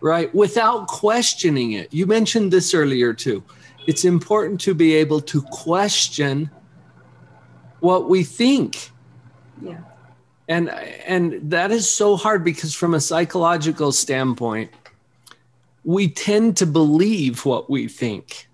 Right. 0.00 0.34
Without 0.34 0.88
questioning 0.88 1.72
it. 1.72 1.92
You 1.92 2.06
mentioned 2.06 2.50
this 2.50 2.72
earlier 2.72 3.12
too. 3.12 3.42
It's 3.86 4.06
important 4.06 4.58
to 4.62 4.72
be 4.72 4.94
able 4.94 5.20
to 5.20 5.42
question 5.42 6.50
what 7.80 8.08
we 8.08 8.24
think. 8.24 8.90
Yeah. 9.60 9.80
And 10.48 10.70
and 10.70 11.50
that 11.50 11.70
is 11.70 11.86
so 11.88 12.16
hard 12.16 12.42
because 12.42 12.74
from 12.74 12.94
a 12.94 13.00
psychological 13.00 13.92
standpoint, 13.92 14.70
we 15.84 16.08
tend 16.08 16.56
to 16.58 16.66
believe 16.66 17.44
what 17.44 17.70
we 17.70 17.88
think. 17.88 18.48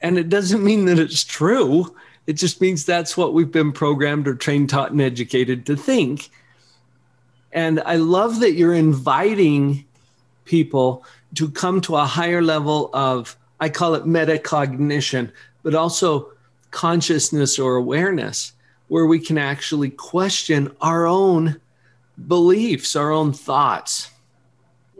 And 0.00 0.18
it 0.18 0.28
doesn't 0.28 0.64
mean 0.64 0.86
that 0.86 0.98
it's 0.98 1.24
true. 1.24 1.94
It 2.26 2.34
just 2.34 2.60
means 2.60 2.84
that's 2.84 3.16
what 3.16 3.34
we've 3.34 3.50
been 3.50 3.72
programmed 3.72 4.26
or 4.26 4.34
trained, 4.34 4.70
taught, 4.70 4.92
and 4.92 5.00
educated 5.00 5.66
to 5.66 5.76
think. 5.76 6.30
And 7.52 7.80
I 7.84 7.96
love 7.96 8.40
that 8.40 8.52
you're 8.52 8.74
inviting 8.74 9.84
people 10.44 11.04
to 11.34 11.50
come 11.50 11.80
to 11.82 11.96
a 11.96 12.04
higher 12.04 12.42
level 12.42 12.90
of, 12.92 13.36
I 13.58 13.68
call 13.68 13.94
it 13.94 14.04
metacognition, 14.04 15.30
but 15.62 15.74
also 15.74 16.32
consciousness 16.70 17.58
or 17.58 17.76
awareness, 17.76 18.52
where 18.88 19.06
we 19.06 19.18
can 19.18 19.38
actually 19.38 19.90
question 19.90 20.74
our 20.80 21.06
own 21.06 21.60
beliefs, 22.26 22.96
our 22.96 23.10
own 23.10 23.32
thoughts. 23.32 24.09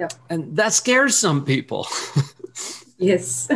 Yep. 0.01 0.15
And 0.31 0.57
that 0.57 0.73
scares 0.73 1.15
some 1.15 1.45
people. 1.45 1.87
yes. 2.99 3.49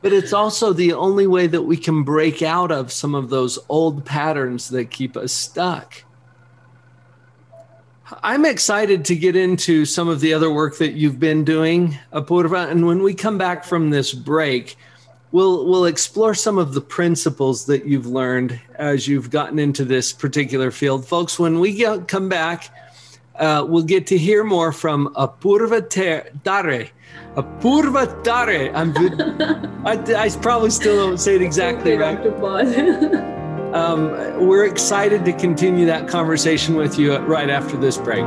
But 0.00 0.12
it's 0.14 0.32
also 0.32 0.72
the 0.72 0.94
only 0.94 1.26
way 1.26 1.46
that 1.46 1.62
we 1.62 1.76
can 1.76 2.02
break 2.02 2.40
out 2.40 2.72
of 2.72 2.90
some 2.90 3.14
of 3.14 3.28
those 3.28 3.58
old 3.68 4.06
patterns 4.06 4.70
that 4.70 4.90
keep 4.90 5.18
us 5.18 5.32
stuck. 5.34 6.02
I'm 8.22 8.46
excited 8.46 9.04
to 9.04 9.14
get 9.14 9.36
into 9.36 9.84
some 9.84 10.08
of 10.08 10.20
the 10.20 10.32
other 10.32 10.50
work 10.50 10.78
that 10.78 10.94
you've 10.94 11.20
been 11.20 11.44
doing, 11.44 11.98
Apurva. 12.10 12.70
And 12.70 12.86
when 12.86 13.02
we 13.02 13.12
come 13.12 13.36
back 13.36 13.62
from 13.62 13.90
this 13.90 14.14
break, 14.14 14.76
we'll 15.30 15.68
we'll 15.68 15.84
explore 15.84 16.34
some 16.34 16.56
of 16.56 16.72
the 16.72 16.80
principles 16.80 17.66
that 17.66 17.84
you've 17.84 18.06
learned 18.06 18.58
as 18.76 19.06
you've 19.06 19.30
gotten 19.30 19.58
into 19.58 19.84
this 19.84 20.12
particular 20.12 20.70
field, 20.70 21.06
folks. 21.06 21.38
When 21.38 21.60
we 21.60 21.74
get, 21.74 22.08
come 22.08 22.30
back, 22.30 22.70
uh, 23.40 23.64
we'll 23.66 23.82
get 23.82 24.06
to 24.08 24.18
hear 24.18 24.44
more 24.44 24.70
from 24.70 25.12
Apurva 25.14 25.88
Tare. 25.88 26.30
Apurva 27.34 28.22
Tare. 28.22 28.76
I'm 28.76 28.92
good. 28.92 29.20
I, 29.84 30.24
I, 30.24 30.28
probably 30.40 30.70
still 30.70 30.96
don't 30.96 31.18
say 31.18 31.36
it 31.36 31.42
exactly 31.42 31.96
right. 31.96 32.18
um, 33.74 34.10
we're 34.46 34.66
excited 34.66 35.24
to 35.24 35.32
continue 35.32 35.86
that 35.86 36.06
conversation 36.06 36.74
with 36.76 36.98
you 36.98 37.16
right 37.16 37.48
after 37.48 37.76
this 37.76 37.96
break. 37.96 38.26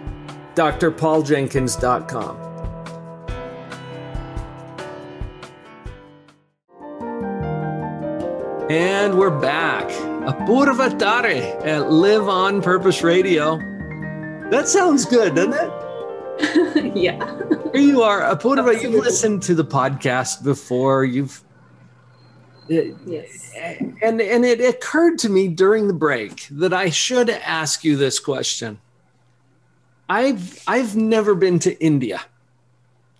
drpauljenkins.com. 0.55 2.51
And 8.71 9.17
we're 9.17 9.37
back. 9.37 9.89
Apurva 10.21 10.97
Tare 10.97 11.59
at 11.65 11.91
Live 11.91 12.29
on 12.29 12.61
Purpose 12.61 13.03
Radio. 13.03 13.57
That 14.49 14.67
sounds 14.67 15.03
good, 15.03 15.35
doesn't 15.35 15.53
it? 15.53 16.95
yeah. 16.95 17.37
Here 17.73 17.81
you 17.81 18.01
are. 18.01 18.21
Apurva, 18.21 18.81
you've 18.81 18.93
listened 18.93 19.41
to 19.43 19.55
the 19.55 19.65
podcast 19.65 20.43
before. 20.43 21.03
You've 21.03 21.43
uh, 22.71 22.95
yes. 23.05 23.51
And 24.01 24.21
and 24.21 24.45
it 24.45 24.61
occurred 24.61 25.19
to 25.19 25.29
me 25.29 25.49
during 25.49 25.87
the 25.87 25.93
break 25.93 26.47
that 26.51 26.73
I 26.73 26.89
should 26.89 27.29
ask 27.29 27.83
you 27.83 27.97
this 27.97 28.19
question. 28.19 28.79
I've 30.11 30.61
I've 30.67 30.97
never 30.97 31.35
been 31.35 31.57
to 31.59 31.81
India. 31.81 32.21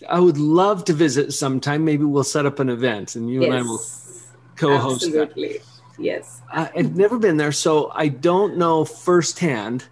I 0.10 0.20
would 0.20 0.38
love 0.38 0.84
to 0.86 0.94
visit 0.94 1.32
sometime. 1.32 1.86
Maybe 1.86 2.04
we'll 2.04 2.26
set 2.26 2.46
up 2.46 2.60
an 2.60 2.68
event 2.68 3.16
and 3.16 3.30
you 3.30 3.42
yes. 3.42 3.48
and 3.48 3.58
I 3.58 3.62
will 3.62 3.82
co-host. 4.58 5.06
Absolutely. 5.06 5.62
yes. 5.98 6.42
I've 6.52 6.98
never 6.98 7.18
been 7.18 7.38
there, 7.38 7.54
so 7.54 7.92
I 7.96 8.10
don't 8.10 8.58
know 8.58 8.84
firsthand 8.84 9.86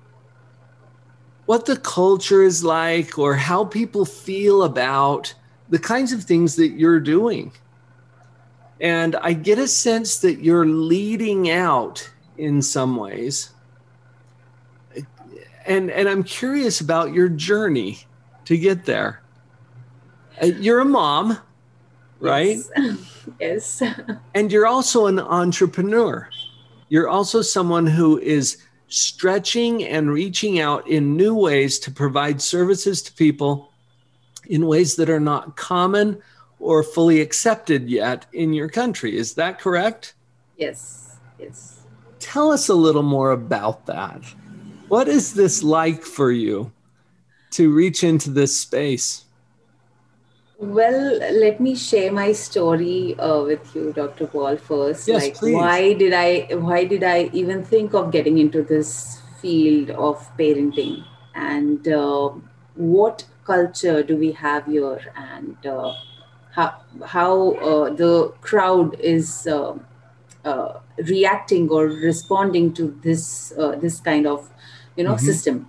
what 1.45 1.67
the 1.67 1.77
culture 1.77 2.43
is 2.43 2.65
like 2.65 3.17
or 3.17 3.35
how 3.35 3.63
people 3.63 4.03
feel 4.03 4.63
about 4.63 5.33
the 5.69 5.79
kinds 5.79 6.11
of 6.11 6.25
things 6.25 6.57
that 6.57 6.71
you're 6.71 6.99
doing. 6.99 7.53
And 8.81 9.15
I 9.15 9.33
get 9.33 9.57
a 9.57 9.69
sense 9.69 10.19
that 10.19 10.41
you're 10.41 10.65
leading 10.65 11.49
out 11.49 12.09
in 12.37 12.61
some 12.61 12.97
ways. 12.97 13.51
And, 15.69 15.91
and 15.91 16.09
I'm 16.09 16.23
curious 16.23 16.81
about 16.81 17.13
your 17.13 17.29
journey 17.29 17.99
to 18.45 18.57
get 18.57 18.85
there. 18.85 19.21
Uh, 20.41 20.47
you're 20.47 20.79
a 20.79 20.85
mom, 20.85 21.37
right? 22.19 22.57
Yes. 22.75 23.15
yes. 23.39 23.83
and 24.33 24.51
you're 24.51 24.65
also 24.65 25.05
an 25.05 25.19
entrepreneur. 25.19 26.27
You're 26.89 27.07
also 27.07 27.43
someone 27.43 27.85
who 27.85 28.19
is 28.19 28.57
stretching 28.87 29.83
and 29.83 30.11
reaching 30.11 30.59
out 30.59 30.87
in 30.87 31.15
new 31.15 31.35
ways 31.35 31.77
to 31.79 31.91
provide 31.91 32.41
services 32.41 33.03
to 33.03 33.13
people 33.13 33.71
in 34.47 34.65
ways 34.65 34.95
that 34.95 35.07
are 35.07 35.19
not 35.19 35.55
common 35.55 36.19
or 36.59 36.81
fully 36.81 37.21
accepted 37.21 37.87
yet 37.87 38.25
in 38.33 38.53
your 38.53 38.69
country. 38.69 39.15
Is 39.15 39.35
that 39.35 39.59
correct? 39.59 40.15
Yes, 40.57 41.17
yes. 41.39 41.81
Tell 42.19 42.51
us 42.51 42.67
a 42.69 42.73
little 42.73 43.03
more 43.03 43.31
about 43.31 43.85
that. 43.85 44.23
What 44.89 45.07
is 45.07 45.35
this 45.35 45.61
like 45.61 46.01
for 46.01 46.31
you 46.31 46.71
to 47.51 47.71
reach 47.71 48.03
into 48.03 48.31
this 48.31 48.59
space? 48.59 49.25
Well, 50.57 51.19
let 51.19 51.59
me 51.61 51.75
share 51.75 52.11
my 52.11 52.33
story 52.33 53.17
uh, 53.19 53.43
with 53.43 53.73
you, 53.75 53.93
Dr. 53.93 54.27
Paul. 54.27 54.57
First, 54.57 55.07
yes, 55.07 55.23
like 55.23 55.35
please. 55.35 55.53
why 55.53 55.93
did 55.93 56.13
I 56.13 56.55
why 56.55 56.83
did 56.83 57.03
I 57.03 57.29
even 57.31 57.63
think 57.63 57.93
of 57.93 58.11
getting 58.11 58.39
into 58.39 58.63
this 58.63 59.21
field 59.41 59.91
of 59.91 60.17
parenting, 60.37 61.05
and 61.33 61.87
uh, 61.87 62.31
what 62.75 63.25
culture 63.45 64.03
do 64.03 64.17
we 64.17 64.33
have 64.33 64.65
here, 64.65 64.99
and 65.15 65.65
uh, 65.65 65.93
how 66.51 66.75
how 67.05 67.51
uh, 67.51 67.89
the 67.93 68.33
crowd 68.41 68.99
is 68.99 69.47
uh, 69.47 69.77
uh, 70.43 70.79
reacting 71.07 71.69
or 71.69 71.85
responding 71.85 72.73
to 72.73 72.99
this 73.01 73.53
this 73.79 74.01
kind 74.01 74.27
of 74.27 74.49
you 74.99 75.07
know 75.09 75.15
mm-hmm. 75.15 75.31
system. 75.31 75.65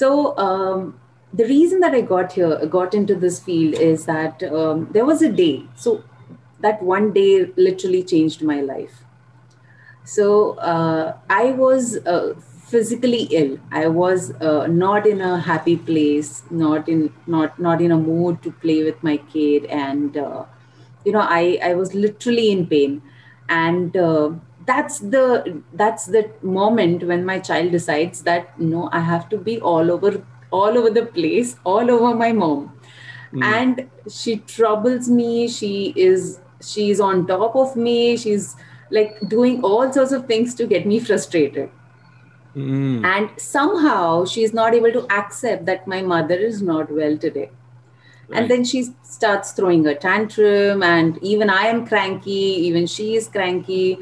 So. 0.00 0.10
Um, 0.48 0.98
the 1.34 1.44
reason 1.46 1.80
that 1.80 1.94
I 1.94 2.02
got 2.02 2.32
here, 2.32 2.66
got 2.66 2.92
into 2.92 3.14
this 3.14 3.40
field 3.40 3.76
is 3.84 4.04
that 4.04 4.42
um, 4.42 4.88
there 4.92 5.06
was 5.06 5.22
a 5.22 5.30
day. 5.32 5.64
So 5.74 6.04
that 6.62 6.82
one 6.82 7.12
day 7.12 7.50
literally 7.56 8.02
changed 8.02 8.42
my 8.42 8.60
life. 8.60 9.04
So 10.04 10.58
uh, 10.58 11.16
I 11.30 11.52
was 11.52 11.96
uh, 12.06 12.34
physically 12.66 13.22
ill. 13.30 13.58
I 13.70 13.88
was 13.88 14.32
uh, 14.40 14.66
not 14.66 15.06
in 15.06 15.20
a 15.20 15.38
happy 15.38 15.76
place, 15.76 16.42
not 16.50 16.88
in 16.88 17.12
not 17.26 17.58
not 17.58 17.80
in 17.80 17.92
a 17.92 17.98
mood 17.98 18.42
to 18.42 18.50
play 18.50 18.82
with 18.82 19.02
my 19.02 19.16
kid, 19.34 19.66
and 19.66 20.16
uh, 20.16 20.44
you 21.04 21.12
know 21.12 21.26
I 21.40 21.58
I 21.62 21.74
was 21.74 21.94
literally 21.94 22.50
in 22.50 22.66
pain, 22.66 23.02
and 23.48 23.96
uh, 23.96 24.30
that's 24.66 24.98
the 24.98 25.62
that's 25.74 26.06
the 26.06 26.30
moment 26.42 27.02
when 27.04 27.24
my 27.24 27.38
child 27.38 27.72
decides 27.72 28.22
that 28.22 28.58
no 28.60 28.88
I 28.92 29.00
have 29.00 29.28
to 29.30 29.38
be 29.38 29.60
all 29.60 29.90
over 29.90 30.22
all 30.52 30.78
over 30.78 30.90
the 30.90 31.06
place, 31.06 31.56
all 31.64 31.90
over 31.90 32.14
my 32.14 32.32
mom. 32.32 32.72
Mm. 33.32 33.44
And 33.44 33.90
she 34.10 34.36
troubles 34.36 35.08
me. 35.08 35.48
She 35.48 35.92
is 35.96 36.40
she's 36.62 37.00
on 37.00 37.26
top 37.26 37.56
of 37.56 37.74
me. 37.76 38.16
She's 38.16 38.54
like 38.90 39.18
doing 39.28 39.62
all 39.62 39.92
sorts 39.92 40.12
of 40.12 40.26
things 40.26 40.54
to 40.56 40.66
get 40.66 40.86
me 40.86 41.00
frustrated. 41.00 41.70
Mm. 42.54 43.04
And 43.04 43.30
somehow 43.40 44.26
she's 44.26 44.52
not 44.52 44.74
able 44.74 44.92
to 44.92 45.06
accept 45.10 45.64
that 45.64 45.86
my 45.86 46.02
mother 46.02 46.34
is 46.34 46.60
not 46.60 46.90
well 46.90 47.16
today. 47.16 47.50
Right. 48.28 48.40
And 48.40 48.50
then 48.50 48.64
she 48.64 48.88
starts 49.02 49.52
throwing 49.52 49.86
a 49.86 49.94
tantrum, 49.94 50.82
and 50.82 51.18
even 51.22 51.50
I 51.50 51.62
am 51.66 51.86
cranky, 51.86 52.30
even 52.30 52.86
she 52.86 53.16
is 53.16 53.28
cranky. 53.28 53.98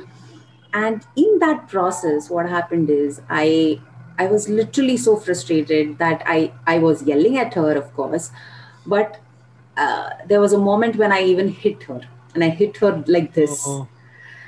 And 0.72 1.04
in 1.16 1.38
that 1.40 1.68
process, 1.68 2.30
what 2.30 2.48
happened 2.48 2.90
is 2.90 3.20
I 3.28 3.80
I 4.18 4.26
was 4.26 4.48
literally 4.48 4.98
so 4.98 5.16
frustrated 5.16 5.96
that 5.96 6.22
I, 6.26 6.52
I 6.66 6.78
was 6.78 7.02
yelling 7.04 7.38
at 7.38 7.54
her, 7.54 7.74
of 7.74 7.94
course, 7.94 8.30
but 8.84 9.18
uh, 9.78 10.10
there 10.26 10.42
was 10.42 10.52
a 10.52 10.58
moment 10.58 10.96
when 10.96 11.10
I 11.10 11.22
even 11.22 11.48
hit 11.48 11.84
her 11.84 12.02
and 12.34 12.44
I 12.44 12.50
hit 12.50 12.76
her 12.78 13.02
like 13.06 13.32
this. 13.32 13.64
Oh. 13.66 13.88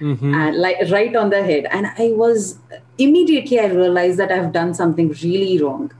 Mm-hmm. 0.00 0.34
And 0.34 0.56
like 0.58 0.76
right 0.90 1.14
on 1.14 1.30
the 1.30 1.44
head 1.44 1.66
and 1.70 1.86
i 1.86 2.10
was 2.10 2.58
immediately 2.98 3.60
i 3.60 3.66
realized 3.66 4.18
that 4.18 4.32
i've 4.32 4.50
done 4.50 4.74
something 4.74 5.10
really 5.22 5.62
wrong 5.62 5.92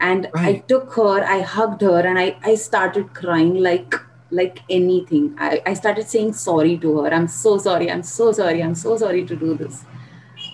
and 0.00 0.28
right. 0.34 0.56
i 0.56 0.58
took 0.66 0.92
her 0.94 1.22
i 1.22 1.40
hugged 1.40 1.82
her 1.82 2.00
and 2.00 2.18
I, 2.18 2.36
I 2.42 2.56
started 2.56 3.14
crying 3.14 3.54
like 3.62 3.94
like 4.40 4.60
anything 4.68 5.34
I, 5.38 5.62
I 5.64 5.74
started 5.74 6.08
saying 6.08 6.32
sorry 6.34 6.76
to 6.78 7.00
her 7.00 7.14
i'm 7.14 7.28
so 7.28 7.56
sorry 7.58 7.90
i'm 7.90 8.02
so 8.02 8.32
sorry 8.32 8.62
i'm 8.62 8.74
so 8.74 8.96
sorry 8.96 9.24
to 9.24 9.36
do 9.36 9.54
this 9.54 9.84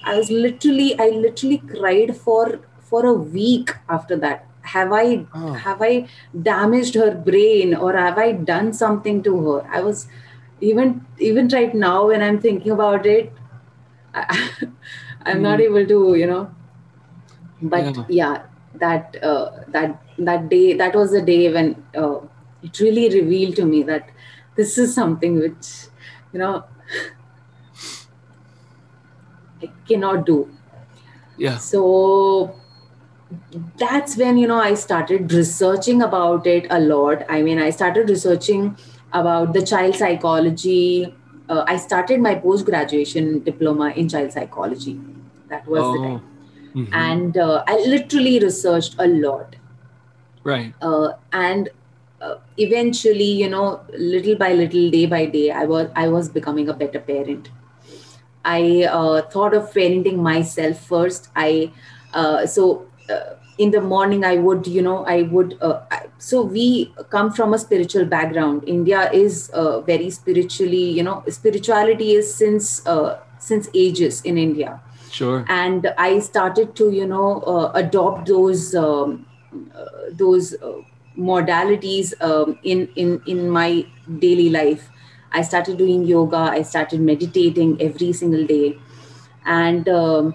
I 0.05 0.17
was 0.17 0.31
literally, 0.31 0.99
I 0.99 1.09
literally 1.11 1.59
cried 1.59 2.17
for 2.17 2.61
for 2.79 3.07
a 3.07 3.13
week 3.13 3.75
after 3.89 4.17
that. 4.17 4.47
Have 4.63 4.93
I 4.93 5.27
oh. 5.35 5.53
have 5.53 5.83
I 5.83 6.09
damaged 6.43 6.95
her 6.95 7.15
brain 7.15 7.75
or 7.75 7.93
have 7.97 8.19
I 8.19 8.33
done 8.33 8.73
something 8.73 9.23
to 9.23 9.41
her? 9.47 9.67
I 9.71 9.81
was 9.81 10.07
even 10.61 11.07
even 11.19 11.49
right 11.49 11.75
now 11.75 12.09
when 12.09 12.23
I'm 12.23 12.41
thinking 12.41 12.73
about 12.73 13.07
it, 13.07 13.33
I, 14.15 14.51
am 15.27 15.39
mm. 15.39 15.41
not 15.41 15.61
able 15.61 15.87
to, 15.87 16.15
you 16.15 16.27
know. 16.27 16.51
But 17.63 17.97
yeah, 17.97 18.05
yeah 18.09 18.43
that 18.75 19.23
uh, 19.23 19.51
that 19.69 20.03
that 20.19 20.49
day 20.49 20.75
that 20.75 20.95
was 20.95 21.11
the 21.11 21.23
day 21.23 21.53
when 21.53 21.83
uh, 21.95 22.21
it 22.63 22.81
really 22.81 23.09
revealed 23.09 23.57
to 23.57 23.65
me 23.65 23.83
that 23.85 24.11
this 24.57 24.77
is 24.79 24.95
something 24.95 25.39
which 25.39 25.87
you 26.33 26.39
know 26.39 26.65
I 29.63 29.71
cannot 29.89 30.27
do. 30.27 30.49
Yeah. 31.37 31.59
So 31.59 32.55
that's 33.79 34.17
when 34.17 34.39
you 34.39 34.49
know 34.49 34.61
I 34.61 34.75
started 34.75 35.33
researching 35.33 36.03
about 36.03 36.47
it 36.47 36.67
a 36.71 36.81
lot. 36.81 37.25
I 37.29 37.43
mean, 37.43 37.59
I 37.59 37.71
started 37.71 38.09
researching 38.09 38.77
about 39.13 39.53
the 39.53 39.65
child 39.65 39.97
psychology. 39.97 41.15
Uh, 41.49 41.65
I 41.67 41.77
started 41.77 42.21
my 42.21 42.35
post 42.35 42.65
graduation 42.65 43.43
diploma 43.43 43.91
in 43.91 44.09
child 44.09 44.33
psychology. 44.33 45.01
That 45.49 45.67
was 45.67 45.83
oh. 45.83 45.93
the 45.93 45.99
time. 45.99 46.23
Mm-hmm. 46.75 46.95
And 46.95 47.37
uh, 47.37 47.65
I 47.67 47.77
literally 47.79 48.39
researched 48.39 48.95
a 48.99 49.07
lot. 49.07 49.57
Right. 50.45 50.73
Uh, 50.81 51.13
and 51.33 51.69
uh, 52.21 52.37
eventually, 52.59 53.33
you 53.43 53.49
know, 53.49 53.81
little 53.97 54.37
by 54.37 54.53
little, 54.53 54.91
day 54.91 55.07
by 55.07 55.27
day, 55.27 55.51
I 55.51 55.65
was 55.65 55.89
I 55.95 56.09
was 56.09 56.29
becoming 56.29 56.69
a 56.69 56.75
better 56.75 57.01
parent. 57.01 57.51
I 58.45 58.89
uh, 58.91 59.23
thought 59.23 59.55
of 59.55 59.73
parenting 59.73 60.17
myself 60.17 60.81
first. 60.87 61.29
I 61.37 61.73
uh, 62.15 62.47
so 62.47 62.87
uh, 63.09 63.35
in 63.59 63.71
the 63.71 63.81
morning 63.81 64.25
I 64.25 64.37
would 64.37 64.67
you 64.67 64.83
know 64.83 65.05
I 65.05 65.23
would 65.23 65.59
uh, 65.61 65.81
so 66.19 66.43
we 66.43 66.95
come 67.11 67.33
from 67.33 67.55
a 67.55 67.59
spiritual 67.59 68.05
background. 68.05 68.65
India 68.67 69.11
is 69.13 69.51
uh, 69.53 69.81
very 69.81 70.11
spiritually 70.11 70.91
you 70.91 71.03
know 71.03 71.23
spirituality 71.29 72.13
is 72.13 72.33
since 72.35 72.87
uh, 72.87 73.21
since 73.39 73.69
ages 73.75 74.23
in 74.23 74.39
India. 74.39 74.81
Sure. 75.11 75.45
And 75.49 75.93
I 75.99 76.21
started 76.21 76.77
to 76.77 76.91
you 76.91 77.07
know 77.07 77.73
adopt 77.75 78.29
those 78.29 78.75
um, 78.75 79.27
those 80.13 80.55
modalities 81.21 82.15
um, 82.23 82.59
in 82.63 82.89
in 82.97 83.21
in 83.27 83.51
my 83.51 83.85
daily 84.19 84.49
life 84.49 84.91
I 85.33 85.43
started 85.43 85.79
doing 85.79 86.05
yoga. 86.05 86.37
I 86.37 86.63
started 86.63 87.01
meditating 87.01 87.81
every 87.81 88.13
single 88.13 88.47
day. 88.47 88.79
And 89.45 89.89
um, 89.89 90.35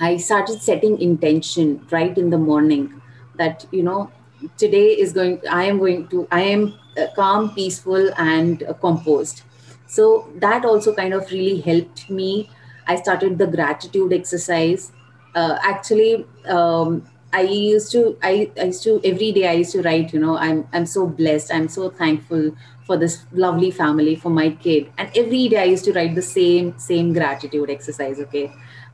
I 0.00 0.16
started 0.16 0.60
setting 0.60 1.00
intention 1.00 1.86
right 1.90 2.16
in 2.16 2.30
the 2.30 2.38
morning 2.38 3.00
that, 3.36 3.66
you 3.70 3.82
know, 3.82 4.10
today 4.56 4.88
is 4.88 5.12
going, 5.12 5.40
I 5.50 5.64
am 5.64 5.78
going 5.78 6.08
to, 6.08 6.26
I 6.30 6.42
am 6.42 6.74
uh, 6.96 7.06
calm, 7.14 7.54
peaceful, 7.54 8.10
and 8.16 8.62
uh, 8.64 8.72
composed. 8.74 9.42
So 9.86 10.28
that 10.36 10.64
also 10.64 10.94
kind 10.94 11.14
of 11.14 11.30
really 11.30 11.60
helped 11.60 12.10
me. 12.10 12.50
I 12.86 12.96
started 12.96 13.38
the 13.38 13.46
gratitude 13.46 14.12
exercise. 14.12 14.92
Uh, 15.34 15.58
actually, 15.62 16.26
um, 16.46 17.06
I 17.32 17.42
used 17.42 17.92
to, 17.92 18.16
I, 18.22 18.50
I 18.58 18.64
used 18.64 18.82
to, 18.84 19.00
every 19.04 19.32
day 19.32 19.48
I 19.48 19.52
used 19.52 19.72
to 19.72 19.82
write, 19.82 20.14
you 20.14 20.20
know, 20.20 20.38
I'm, 20.38 20.66
I'm 20.72 20.86
so 20.86 21.06
blessed. 21.06 21.52
I'm 21.52 21.68
so 21.68 21.90
thankful 21.90 22.52
for 22.88 22.96
this 22.96 23.24
lovely 23.32 23.70
family 23.70 24.16
for 24.16 24.30
my 24.30 24.48
kid 24.66 24.90
and 24.96 25.16
every 25.22 25.46
day 25.52 25.58
i 25.62 25.66
used 25.70 25.84
to 25.88 25.92
write 25.96 26.14
the 26.18 26.26
same 26.28 26.68
same 26.84 27.12
gratitude 27.18 27.72
exercise 27.74 28.22
okay 28.24 28.44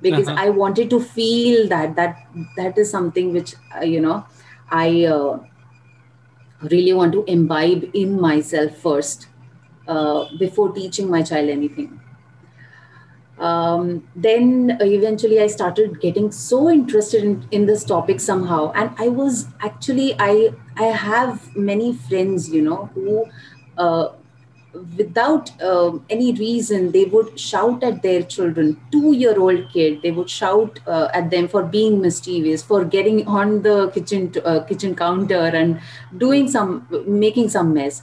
because 0.07 0.31
uh-huh. 0.33 0.47
i 0.47 0.51
wanted 0.63 0.91
to 0.95 0.99
feel 1.01 1.69
that 1.75 1.95
that 1.99 2.27
that 2.57 2.81
is 2.85 2.91
something 2.91 3.33
which 3.33 3.55
uh, 3.77 3.85
you 3.95 4.01
know 4.07 4.17
i 4.71 4.89
uh, 5.17 5.39
really 6.75 6.97
want 7.01 7.13
to 7.19 7.25
imbibe 7.37 7.89
in 8.03 8.21
myself 8.21 8.77
first 8.89 9.29
uh, 9.87 10.25
before 10.41 10.73
teaching 10.81 11.09
my 11.17 11.23
child 11.31 11.49
anything 11.49 12.01
um, 13.39 14.07
then 14.15 14.77
eventually 14.81 15.41
i 15.41 15.47
started 15.47 16.01
getting 16.01 16.31
so 16.31 16.71
interested 16.71 17.25
in, 17.25 17.47
in 17.51 17.67
this 17.67 17.85
topic 17.85 18.21
somehow. 18.21 18.73
And 18.73 18.91
i 18.99 19.09
was 19.09 19.47
actually 19.61 20.15
i 20.19 20.51
i 20.77 20.85
have 20.85 21.55
many 21.57 21.95
friends 21.95 22.49
you 22.49 22.63
know 22.63 22.91
who 22.95 23.27
uh, 23.77 24.09
without 24.99 25.51
uh, 25.63 25.99
any 26.11 26.33
reason 26.33 26.91
they 26.91 27.05
would 27.05 27.39
shout 27.39 27.83
at 27.85 28.03
their 28.03 28.23
children 28.23 28.81
two 28.91 29.13
year 29.13 29.39
old 29.39 29.71
kid. 29.73 30.03
They 30.03 30.11
would 30.11 30.29
shout 30.29 30.81
uh, 30.87 31.09
at 31.15 31.31
them 31.31 31.49
for 31.49 31.63
being 31.63 32.01
mischievous 32.01 32.63
for 32.63 32.85
getting 32.85 33.27
on 33.27 33.63
the 33.63 33.91
kitchen 33.91 34.33
uh, 34.45 34.61
kitchen 34.65 34.97
counter 34.97 35.45
and 35.63 35.81
doing 36.19 36.49
some 36.51 36.87
making 37.07 37.51
some 37.51 37.73
mess. 37.73 38.03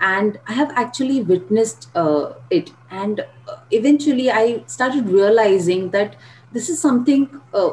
And 0.00 0.38
i 0.46 0.52
have 0.52 0.70
actually 0.74 1.22
witnessed 1.22 1.88
uh, 1.94 2.32
it. 2.50 2.72
And 2.90 3.20
uh, 3.20 3.24
eventually 3.70 4.30
i 4.30 4.62
started 4.66 5.08
realizing 5.08 5.90
that 5.90 6.16
this 6.52 6.68
is 6.68 6.80
something 6.80 7.28
uh, 7.54 7.70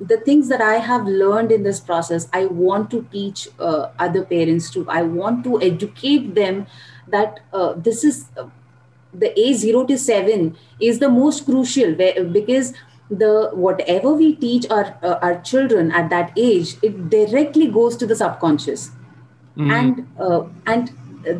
the 0.00 0.18
things 0.18 0.48
that 0.48 0.60
i 0.60 0.74
have 0.74 1.06
learned 1.06 1.52
in 1.52 1.62
this 1.62 1.80
process 1.80 2.28
i 2.32 2.44
want 2.46 2.90
to 2.90 3.02
teach 3.12 3.48
uh, 3.60 3.88
other 3.98 4.24
parents 4.24 4.70
too 4.70 4.84
i 4.88 5.02
want 5.02 5.44
to 5.44 5.60
educate 5.62 6.34
them 6.34 6.66
that 7.08 7.40
uh, 7.52 7.72
this 7.76 8.04
is 8.04 8.26
uh, 8.36 8.46
the 9.14 9.38
age 9.40 9.56
0 9.56 9.86
to 9.86 9.96
7 9.96 10.56
is 10.80 10.98
the 10.98 11.08
most 11.08 11.46
crucial 11.46 11.94
where, 11.94 12.24
because 12.24 12.74
the 13.10 13.50
whatever 13.54 14.12
we 14.12 14.34
teach 14.36 14.70
our 14.70 14.94
our 15.02 15.40
children 15.40 15.90
at 15.92 16.10
that 16.10 16.30
age 16.36 16.76
it 16.82 17.08
directly 17.08 17.66
goes 17.66 17.96
to 17.96 18.06
the 18.06 18.14
subconscious 18.14 18.90
mm. 19.56 19.72
and 19.72 20.06
and 20.66 20.92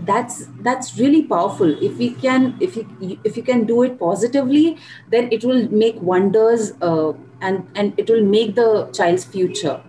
that's 0.07 0.47
that's 0.61 0.99
really 0.99 1.23
powerful. 1.23 1.71
If 1.83 1.99
we 1.99 2.11
can 2.11 2.57
if 2.61 2.77
you 2.77 3.19
if 3.25 3.37
you 3.37 3.43
can 3.43 3.65
do 3.65 3.83
it 3.83 3.99
positively 3.99 4.77
then 5.09 5.29
it 5.33 5.45
will 5.45 5.69
make 5.71 6.01
wonders 6.01 6.73
uh, 6.83 7.13
and 7.41 7.67
and 7.75 7.95
it 7.99 8.09
will 8.11 8.25
make 8.25 8.55
the 8.55 8.91
child's 8.93 9.25
future 9.25 9.81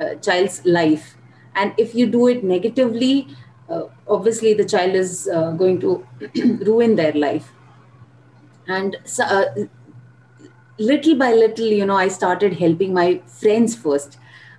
uh, 0.00 0.14
child's 0.16 0.64
life. 0.64 1.16
And 1.54 1.74
if 1.76 1.94
you 1.94 2.06
do 2.06 2.28
it 2.28 2.44
negatively 2.44 3.28
uh, 3.68 3.84
obviously 4.06 4.54
the 4.54 4.64
child 4.64 4.94
is 4.94 5.28
uh, 5.28 5.52
going 5.52 5.80
to 5.80 6.06
ruin 6.64 6.96
their 6.96 7.12
life. 7.12 7.52
And 8.66 8.96
so, 9.04 9.24
uh, 9.24 9.44
little 10.78 11.16
by 11.16 11.32
little 11.32 11.66
you 11.66 11.84
know 11.84 11.96
i 11.96 12.06
started 12.06 12.52
helping 12.54 12.94
my 12.94 13.20
friends 13.26 13.74
first 13.74 14.16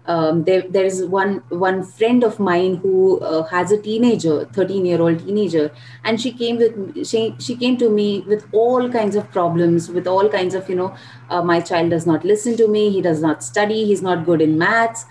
um, 0.09 0.43
there, 0.43 0.63
there 0.63 0.85
is 0.85 1.05
one 1.05 1.43
one 1.49 1.83
friend 1.83 2.23
of 2.23 2.39
mine 2.39 2.77
who 2.77 3.19
uh, 3.19 3.43
has 3.43 3.71
a 3.71 3.79
teenager 3.79 4.45
13 4.45 4.85
year 4.85 4.99
old 4.99 5.19
teenager 5.19 5.71
and 6.03 6.19
she 6.19 6.31
came 6.31 6.57
with 6.57 7.05
she, 7.05 7.35
she 7.37 7.55
came 7.55 7.77
to 7.77 7.89
me 7.89 8.21
with 8.21 8.47
all 8.51 8.89
kinds 8.89 9.15
of 9.15 9.29
problems 9.31 9.87
with 9.87 10.07
all 10.07 10.27
kinds 10.27 10.55
of 10.55 10.67
you 10.67 10.75
know 10.75 10.95
uh, 11.29 11.43
my 11.43 11.59
child 11.61 11.91
does 11.91 12.07
not 12.07 12.25
listen 12.25 12.57
to 12.57 12.67
me 12.67 12.89
he 12.89 13.03
does 13.03 13.21
not 13.21 13.43
study 13.43 13.85
he's 13.85 14.01
not 14.01 14.25
good 14.25 14.41
in 14.41 14.57
maths. 14.57 15.05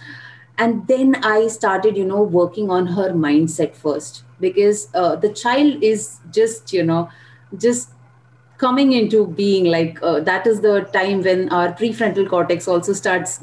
And 0.61 0.89
then 0.89 1.15
i 1.25 1.47
started 1.47 1.97
you 1.97 2.05
know 2.05 2.21
working 2.21 2.69
on 2.69 2.89
her 2.89 3.11
mindset 3.13 3.77
first 3.77 4.25
because 4.41 4.89
uh, 4.95 5.15
the 5.15 5.33
child 5.33 5.81
is 5.81 6.19
just 6.33 6.73
you 6.73 6.83
know 6.83 7.09
just 7.57 7.91
coming 8.59 8.93
into 8.93 9.27
being 9.27 9.67
like 9.67 9.99
uh, 10.03 10.21
that 10.21 10.47
is 10.47 10.61
the 10.61 10.81
time 10.93 11.23
when 11.23 11.49
our 11.51 11.73
prefrontal 11.73 12.29
cortex 12.29 12.69
also 12.69 12.93
starts 12.93 13.41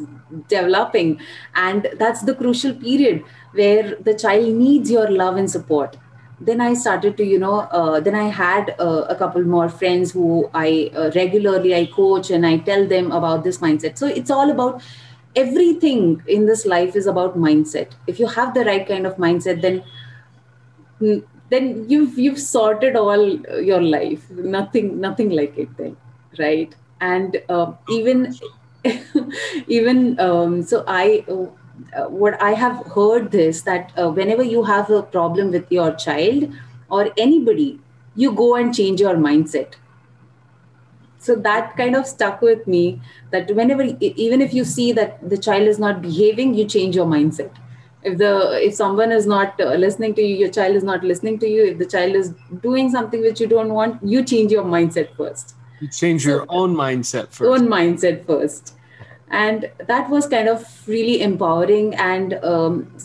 developing. 0.50 1.20
And 1.56 1.88
that's 1.98 2.22
the 2.24 2.36
crucial 2.36 2.74
period 2.74 3.24
where 3.54 3.96
the 3.96 4.14
child 4.14 4.54
needs 4.54 4.92
your 4.92 5.10
love 5.10 5.38
and 5.38 5.50
support. 5.50 5.98
Then 6.48 6.60
i 6.60 6.74
started 6.74 7.16
to 7.18 7.26
you 7.26 7.40
know 7.40 7.60
uh, 7.80 8.02
then 8.02 8.14
i 8.14 8.24
had 8.38 8.76
uh, 8.78 9.06
a 9.10 9.16
couple 9.16 9.44
more 9.52 9.70
friends 9.70 10.12
who 10.12 10.50
i 10.54 10.92
uh, 10.94 11.10
regularly 11.16 11.74
i 11.74 11.86
coach 11.86 12.30
and 12.30 12.46
i 12.46 12.58
tell 12.58 12.86
them 12.86 13.12
about 13.14 13.46
this 13.46 13.60
mindset. 13.60 13.98
So 13.98 14.08
it's 14.08 14.30
all 14.30 14.52
about 14.52 14.82
everything 15.36 16.22
in 16.28 16.46
this 16.46 16.66
life 16.66 16.96
is 16.96 17.08
about 17.08 17.38
mindset. 17.38 17.94
If 18.06 18.20
you 18.20 18.28
have 18.28 18.54
the 18.54 18.66
right 18.66 18.86
kind 18.86 19.08
of 19.08 19.16
mindset 19.16 19.62
then 19.62 19.82
then 21.50 21.86
you've 21.90 22.18
you've 22.18 22.40
sorted 22.40 22.96
all 22.96 23.28
your 23.62 23.82
life. 23.82 24.30
Nothing 24.32 25.00
nothing 25.00 25.30
like 25.30 25.58
it 25.58 25.76
then 25.78 25.98
right? 26.40 26.76
And 27.02 27.42
uh, 27.50 27.74
even 27.90 28.34
even 29.68 30.20
um, 30.20 30.62
so 30.64 30.84
i 30.88 31.26
uh, 31.28 32.06
what 32.24 32.40
i 32.42 32.52
have 32.52 32.86
heard 32.96 33.32
this 33.32 33.62
that 33.64 33.92
uh, 33.98 34.10
whenever 34.10 34.44
you 34.44 34.64
have 34.64 34.90
a 34.90 35.02
problem 35.02 35.52
with 35.52 35.72
your 35.72 35.92
child 35.94 36.44
or 36.90 37.10
anybody 37.18 37.80
you 38.16 38.32
go 38.32 38.56
and 38.56 38.74
change 38.74 39.02
your 39.02 39.16
mindset. 39.16 39.74
So 41.20 41.36
that 41.36 41.76
kind 41.76 41.96
of 41.96 42.06
stuck 42.06 42.42
with 42.42 42.68
me 42.68 43.02
that 43.32 43.54
whenever 43.56 43.84
even 44.00 44.42
if 44.42 44.54
you 44.54 44.64
see 44.64 44.92
that 44.94 45.28
the 45.28 45.38
child 45.38 45.68
is 45.68 45.80
not 45.80 46.02
behaving 46.02 46.54
you 46.54 46.66
change 46.66 46.96
your 46.96 47.08
mindset 47.08 47.50
if 48.06 48.18
the 48.18 48.32
if 48.66 48.76
someone 48.76 49.12
is 49.12 49.26
not 49.26 49.60
uh, 49.60 49.74
listening 49.84 50.14
to 50.16 50.22
you 50.22 50.36
your 50.44 50.50
child 50.58 50.76
is 50.76 50.84
not 50.84 51.04
listening 51.04 51.40
to 51.40 51.48
you 51.48 51.66
if 51.66 51.78
the 51.80 51.86
child 51.86 52.16
is 52.16 52.34
doing 52.62 52.90
something 52.96 53.22
which 53.22 53.42
you 53.42 53.48
don't 53.48 53.74
want 53.74 54.02
you 54.04 54.24
change 54.24 54.52
your 54.52 54.64
mindset 54.64 55.16
first. 55.18 55.56
You 55.82 55.88
change 55.88 56.24
so, 56.24 56.30
your 56.30 56.46
own 56.50 56.76
mindset 56.76 57.28
first. 57.30 57.42
own 57.42 57.68
mindset 57.68 58.26
first. 58.26 58.74
And 59.30 59.70
that 59.88 60.10
was 60.10 60.28
kind 60.28 60.48
of 60.48 60.66
really 60.88 61.22
empowering 61.22 61.96
and 61.96 62.36
um, 62.36 62.96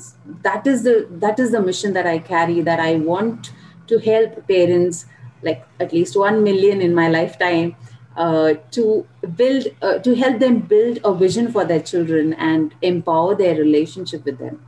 that 0.42 0.66
is 0.66 0.82
the 0.82 1.06
that 1.10 1.38
is 1.38 1.50
the 1.52 1.60
mission 1.60 1.92
that 1.94 2.06
i 2.06 2.18
carry 2.18 2.60
that 2.60 2.80
i 2.80 2.96
want 2.96 3.52
to 3.86 3.98
help 3.98 4.46
parents 4.46 5.06
like 5.42 5.66
at 5.80 5.92
least 5.92 6.16
1 6.16 6.42
million 6.44 6.80
in 6.80 6.94
my 6.94 7.08
lifetime 7.08 7.74
uh, 8.16 8.54
to 8.70 9.06
build 9.36 9.66
uh, 9.82 9.98
to 9.98 10.14
help 10.14 10.38
them 10.38 10.58
build 10.60 10.98
a 11.04 11.14
vision 11.14 11.50
for 11.52 11.64
their 11.64 11.80
children 11.80 12.34
and 12.34 12.74
empower 12.82 13.34
their 13.34 13.54
relationship 13.56 14.24
with 14.24 14.38
them 14.38 14.60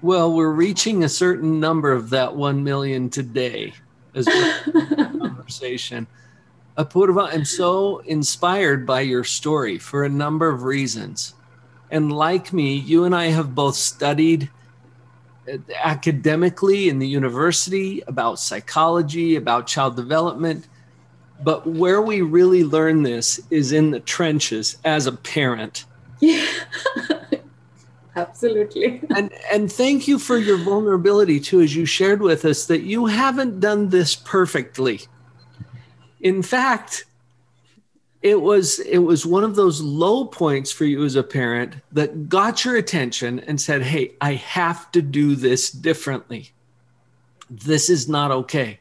well, 0.00 0.32
we're 0.32 0.50
reaching 0.50 1.02
a 1.02 1.08
certain 1.08 1.60
number 1.60 1.92
of 1.92 2.10
that 2.10 2.36
1 2.36 2.62
million 2.62 3.10
today 3.10 3.72
as 4.14 4.28
a 4.28 4.62
conversation. 5.18 6.06
Apurva, 6.76 7.32
I'm 7.32 7.44
so 7.44 7.98
inspired 7.98 8.86
by 8.86 9.00
your 9.00 9.24
story 9.24 9.78
for 9.78 10.04
a 10.04 10.08
number 10.08 10.48
of 10.48 10.62
reasons. 10.62 11.34
And 11.90 12.12
like 12.12 12.52
me, 12.52 12.76
you 12.76 13.04
and 13.04 13.14
I 13.14 13.26
have 13.26 13.54
both 13.54 13.74
studied 13.74 14.48
uh, 15.52 15.58
academically 15.82 16.88
in 16.88 17.00
the 17.00 17.08
university 17.08 18.02
about 18.06 18.38
psychology, 18.38 19.34
about 19.34 19.66
child 19.66 19.96
development. 19.96 20.68
But 21.42 21.66
where 21.66 22.00
we 22.00 22.20
really 22.20 22.62
learn 22.62 23.02
this 23.02 23.40
is 23.50 23.72
in 23.72 23.90
the 23.90 24.00
trenches 24.00 24.78
as 24.84 25.06
a 25.06 25.12
parent. 25.12 25.84
Yeah. 26.20 26.44
Absolutely. 28.18 29.00
and 29.16 29.32
and 29.50 29.70
thank 29.70 30.08
you 30.08 30.18
for 30.18 30.38
your 30.38 30.58
vulnerability 30.58 31.40
too 31.40 31.60
as 31.60 31.74
you 31.74 31.86
shared 31.86 32.20
with 32.20 32.44
us 32.44 32.66
that 32.66 32.82
you 32.82 33.06
haven't 33.06 33.60
done 33.60 33.90
this 33.90 34.14
perfectly. 34.16 35.02
In 36.20 36.42
fact, 36.42 37.04
it 38.22 38.40
was 38.40 38.80
it 38.80 38.98
was 38.98 39.24
one 39.24 39.44
of 39.44 39.54
those 39.54 39.80
low 39.80 40.24
points 40.24 40.72
for 40.72 40.84
you 40.84 41.04
as 41.04 41.14
a 41.14 41.22
parent 41.22 41.76
that 41.92 42.28
got 42.28 42.64
your 42.64 42.76
attention 42.76 43.38
and 43.40 43.60
said, 43.60 43.82
"Hey, 43.82 44.12
I 44.20 44.34
have 44.34 44.90
to 44.92 45.02
do 45.02 45.36
this 45.36 45.70
differently. 45.70 46.50
This 47.48 47.88
is 47.88 48.08
not 48.08 48.30
okay." 48.30 48.80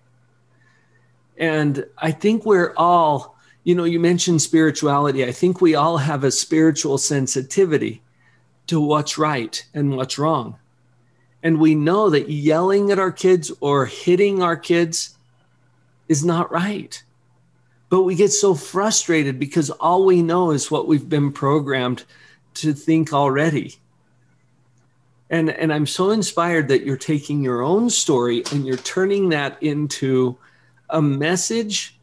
And 1.38 1.86
I 2.00 2.10
think 2.10 2.48
we're 2.48 2.74
all, 2.76 3.38
you 3.64 3.76
know, 3.76 3.84
you 3.84 4.00
mentioned 4.00 4.42
spirituality. 4.42 5.24
I 5.24 5.32
think 5.32 5.62
we 5.62 5.76
all 5.76 5.98
have 5.98 6.24
a 6.24 6.32
spiritual 6.32 6.98
sensitivity 6.98 8.02
to 8.68 8.80
what's 8.80 9.18
right 9.18 9.66
and 9.74 9.96
what's 9.96 10.18
wrong. 10.18 10.58
And 11.44 11.60
we 11.60 11.76
know 11.76 12.10
that 12.10 12.30
yelling 12.30 12.92
at 12.92 13.00
our 13.00 13.12
kids 13.12 13.52
or 13.60 13.86
hitting 13.86 14.42
our 14.42 14.58
kids 14.58 15.18
is 16.08 16.26
not 16.26 16.52
right. 16.52 17.02
But 17.90 18.04
we 18.04 18.16
get 18.16 18.30
so 18.30 18.54
frustrated 18.54 19.40
because 19.40 19.70
all 19.70 20.06
we 20.06 20.22
know 20.22 20.52
is 20.52 20.70
what 20.70 20.88
we've 20.88 21.08
been 21.08 21.32
programmed 21.32 22.04
to 22.56 22.74
think 22.74 23.14
already. 23.14 23.76
And, 25.30 25.50
and 25.50 25.74
I'm 25.74 25.86
so 25.86 26.10
inspired 26.10 26.70
that 26.70 26.86
you're 26.86 26.98
taking 26.98 27.44
your 27.44 27.62
own 27.62 27.90
story 27.90 28.44
and 28.52 28.66
you're 28.66 28.78
turning 28.78 29.30
that 29.30 29.62
into 29.62 30.38
a 30.90 31.02
message 31.02 31.97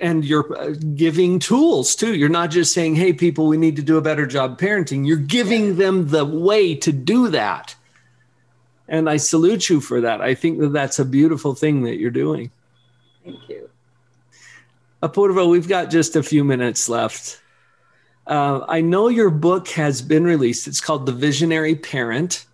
and 0.00 0.24
you're 0.24 0.56
uh, 0.58 0.74
giving 0.94 1.38
tools 1.38 1.94
too. 1.94 2.14
You're 2.14 2.28
not 2.28 2.50
just 2.50 2.72
saying, 2.72 2.96
"Hey, 2.96 3.12
people, 3.12 3.46
we 3.46 3.56
need 3.56 3.76
to 3.76 3.82
do 3.82 3.96
a 3.96 4.02
better 4.02 4.26
job 4.26 4.58
parenting." 4.58 5.06
You're 5.06 5.16
giving 5.16 5.76
them 5.76 6.08
the 6.08 6.24
way 6.24 6.74
to 6.76 6.92
do 6.92 7.28
that, 7.28 7.74
and 8.88 9.08
I 9.08 9.18
salute 9.18 9.68
you 9.68 9.80
for 9.80 10.00
that. 10.00 10.20
I 10.20 10.34
think 10.34 10.58
that 10.60 10.72
that's 10.72 10.98
a 10.98 11.04
beautiful 11.04 11.54
thing 11.54 11.82
that 11.82 11.98
you're 11.98 12.10
doing. 12.10 12.50
Thank 13.24 13.48
you, 13.48 13.70
Apurva. 15.02 15.48
We've 15.48 15.68
got 15.68 15.90
just 15.90 16.16
a 16.16 16.22
few 16.22 16.44
minutes 16.44 16.88
left. 16.88 17.40
Uh, 18.26 18.64
I 18.68 18.80
know 18.80 19.08
your 19.08 19.30
book 19.30 19.68
has 19.68 20.02
been 20.02 20.24
released. 20.24 20.66
It's 20.68 20.80
called 20.80 21.04
The 21.04 21.12
Visionary 21.12 21.74
Parent, 21.74 22.46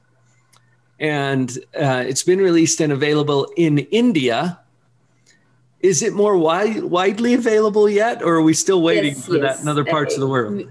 and 0.99 1.51
uh, 1.79 2.05
it's 2.07 2.23
been 2.23 2.41
released 2.41 2.81
and 2.81 2.93
available 2.93 3.53
in 3.57 3.79
India 3.79 4.59
is 5.87 6.03
it 6.03 6.13
more 6.13 6.37
wide, 6.37 6.83
widely 6.83 7.35
available 7.35 7.89
yet, 7.89 8.21
or 8.23 8.35
are 8.35 8.43
we 8.43 8.53
still 8.55 8.83
waiting 8.83 9.15
Yes, 9.15 9.27
for 9.27 9.37
yes. 9.37 9.57
that 9.57 9.63
in 9.63 9.69
other 9.69 9.85
parts 9.85 10.15
of 10.15 10.21
the 10.21 10.27
world? 10.27 10.65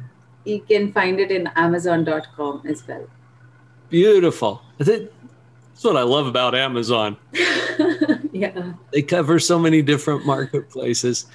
You 0.44 0.60
can 0.62 0.92
find 0.92 1.20
it 1.22 1.32
in 1.32 1.48
Amazon.com 1.56 2.64
as 2.68 2.86
well. 2.86 3.08
Beautiful. 3.90 4.62
That's 4.78 5.08
what 5.84 5.96
I 5.96 6.02
love 6.04 6.28
about 6.28 6.54
Amazon. 6.54 7.16
yeah. 8.34 8.74
They 8.92 9.02
cover 9.02 9.40
so 9.40 9.58
many 9.58 9.82
different 9.82 10.26
marketplaces. 10.26 11.28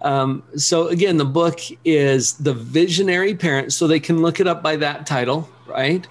Um, 0.00 0.42
so 0.56 0.88
again, 0.88 1.18
the 1.18 1.26
book 1.26 1.60
is 1.84 2.32
The 2.34 2.54
Visionary 2.54 3.34
Parent. 3.34 3.72
So 3.74 3.86
they 3.86 4.00
can 4.00 4.22
look 4.22 4.40
it 4.40 4.46
up 4.46 4.62
by 4.62 4.76
that 4.76 5.06
title, 5.06 5.50
right? 5.66 6.06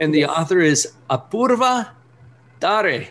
And 0.00 0.12
the 0.12 0.20
Yes. 0.20 0.30
author 0.30 0.58
is 0.58 0.92
Apurva 1.08 1.90
Tare. 2.60 3.08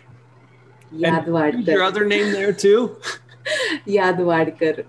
And 0.92 1.66
your 1.66 1.82
other 1.82 2.04
name 2.04 2.32
there 2.32 2.52
too? 2.52 2.96
Yadwadkar. 3.86 4.84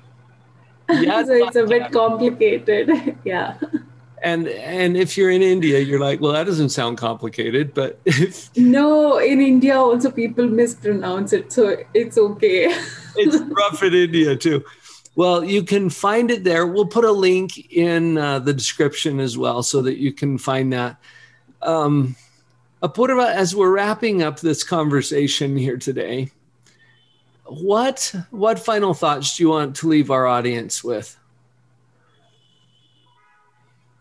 Yadwadkar. 0.89 1.25
so 1.25 1.33
it's 1.33 1.55
a 1.55 1.65
bit 1.65 1.91
complicated. 1.91 3.17
yeah. 3.25 3.57
And 4.23 4.47
and 4.47 4.95
if 4.95 5.17
you're 5.17 5.31
in 5.31 5.41
India, 5.41 5.79
you're 5.79 5.99
like, 5.99 6.21
well, 6.21 6.33
that 6.33 6.45
doesn't 6.45 6.69
sound 6.69 6.97
complicated. 6.97 7.73
But 7.73 7.99
if 8.05 8.55
No, 8.55 9.17
in 9.17 9.41
India 9.41 9.77
also 9.77 10.11
people 10.11 10.47
mispronounce 10.47 11.33
it, 11.33 11.51
so 11.51 11.77
it's 11.93 12.17
okay. 12.17 12.75
it's 13.15 13.37
rough 13.37 13.81
in 13.81 13.93
India 13.93 14.35
too. 14.35 14.63
Well, 15.15 15.43
you 15.43 15.63
can 15.63 15.89
find 15.89 16.31
it 16.31 16.43
there. 16.43 16.65
We'll 16.65 16.85
put 16.85 17.03
a 17.03 17.11
link 17.11 17.71
in 17.71 18.17
uh, 18.17 18.39
the 18.39 18.53
description 18.53 19.19
as 19.19 19.37
well 19.37 19.61
so 19.61 19.81
that 19.81 19.97
you 19.97 20.13
can 20.13 20.37
find 20.37 20.71
that. 20.71 20.97
Um, 21.61 22.15
Apurva, 22.81 23.31
as 23.31 23.55
we're 23.55 23.71
wrapping 23.71 24.23
up 24.23 24.39
this 24.39 24.63
conversation 24.63 25.57
here 25.57 25.77
today, 25.77 26.31
what 27.59 28.15
what 28.31 28.59
final 28.59 28.93
thoughts 28.93 29.35
do 29.35 29.43
you 29.43 29.49
want 29.49 29.75
to 29.77 29.87
leave 29.87 30.09
our 30.09 30.25
audience 30.25 30.83
with? 30.83 31.17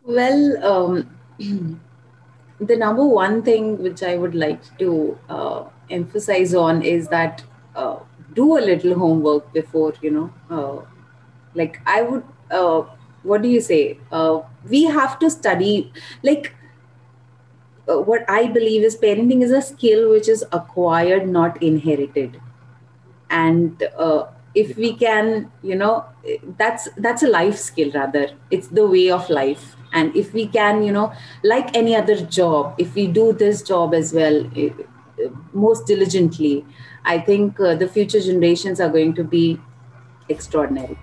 Well, 0.05 0.65
um, 0.65 1.11
the 2.61 2.77
number 2.77 3.05
one 3.05 3.43
thing 3.43 3.83
which 3.83 4.03
I 4.03 4.17
would 4.17 4.35
like 4.35 4.79
to 4.79 5.19
uh, 5.29 5.65
emphasize 5.91 6.55
on 6.55 6.83
is 6.83 7.09
that 7.09 7.43
uh, 7.75 7.99
do 8.35 8.59
a 8.59 8.61
little 8.61 8.95
homework 8.95 9.53
before, 9.53 9.95
you 10.01 10.11
know, 10.11 10.33
uh, 10.51 10.85
like 11.55 11.81
I 11.87 12.03
would, 12.03 12.25
uh, 12.51 12.83
what 13.23 13.43
do 13.43 13.49
you 13.49 13.61
say? 13.61 13.99
Uh, 14.13 14.41
we 14.69 14.85
have 14.85 15.19
to 15.19 15.31
study, 15.31 15.93
like, 16.23 16.55
uh, 17.89 17.99
what 17.99 18.25
I 18.29 18.47
believe 18.47 18.85
is 18.85 18.97
parenting 18.97 19.43
is 19.43 19.51
a 19.51 19.61
skill 19.61 20.11
which 20.11 20.29
is 20.29 20.45
acquired, 20.53 21.29
not 21.29 21.61
inherited. 21.63 22.41
And 23.31 23.83
uh, 23.97 24.27
if 24.55 24.77
we 24.77 24.95
can, 24.95 25.51
you 25.63 25.77
know, 25.77 26.05
that's 26.59 26.89
that's 26.97 27.23
a 27.23 27.29
life 27.29 27.57
skill 27.57 27.91
rather. 27.93 28.31
It's 28.51 28.69
the 28.69 28.87
way 28.87 29.11
of 29.11 29.31
life 29.31 29.77
and 29.93 30.15
if 30.15 30.33
we 30.33 30.47
can 30.47 30.83
you 30.83 30.93
know 30.93 31.13
like 31.43 31.75
any 31.77 31.95
other 31.97 32.21
job 32.27 32.75
if 32.79 32.95
we 32.95 33.07
do 33.07 33.33
this 33.33 33.63
job 33.63 33.95
as 33.95 34.13
well 34.13 34.49
eh, 34.57 34.71
most 35.53 35.87
diligently 35.87 36.65
i 37.05 37.19
think 37.19 37.59
uh, 37.61 37.75
the 37.75 37.89
future 37.89 38.21
generations 38.21 38.81
are 38.81 38.89
going 38.89 39.15
to 39.15 39.25
be 39.25 39.61
extraordinary 40.29 40.99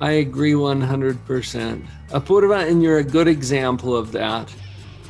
I 0.00 0.12
agree 0.12 0.52
100%. 0.52 1.84
Apurva, 2.10 2.70
and 2.70 2.84
you're 2.84 2.98
a 2.98 3.04
good 3.04 3.26
example 3.26 3.96
of 3.96 4.12
that 4.12 4.54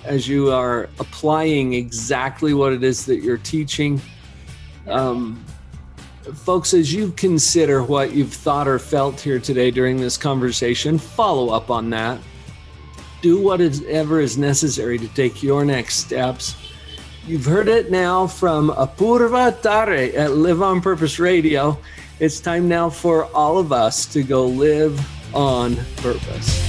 as 0.05 0.27
you 0.27 0.51
are 0.51 0.89
applying 0.99 1.75
exactly 1.75 2.55
what 2.55 2.73
it 2.73 2.83
is 2.83 3.05
that 3.05 3.23
you're 3.23 3.37
teaching. 3.37 4.01
Um, 4.89 5.45
folks, 6.35 6.75
as 6.75 6.93
you 6.93 7.13
consider 7.13 7.83
what 7.83 8.13
you've 8.13 8.33
thought 8.33 8.69
or 8.69 8.79
felt 8.79 9.21
here 9.21 9.39
today 9.39 9.71
during 9.71 9.99
this 9.99 10.17
conversation, 10.17 10.99
follow 10.99 11.51
up 11.51 11.71
on 11.71 11.91
that. 11.91 12.21
Do 13.23 13.41
whatever 13.41 14.21
is 14.21 14.39
necessary 14.39 14.99
to 14.99 15.09
take 15.09 15.43
your 15.43 15.65
next 15.65 15.97
steps. 15.97 16.55
You've 17.27 17.45
heard 17.45 17.69
it 17.69 17.91
now 17.91 18.27
from 18.27 18.71
Apurva 18.71 19.61
Tare 19.61 20.17
at 20.17 20.33
Live 20.33 20.63
on 20.63 20.81
Purpose 20.81 21.19
Radio. 21.19 21.79
It's 22.21 22.41
time 22.41 22.69
now 22.69 22.89
for 22.91 23.27
all 23.35 23.59
of 23.59 23.73
us 23.73 24.07
to 24.07 24.23
go 24.23 24.47
live 24.47 24.99
on 25.35 25.77
purpose. 25.97 26.68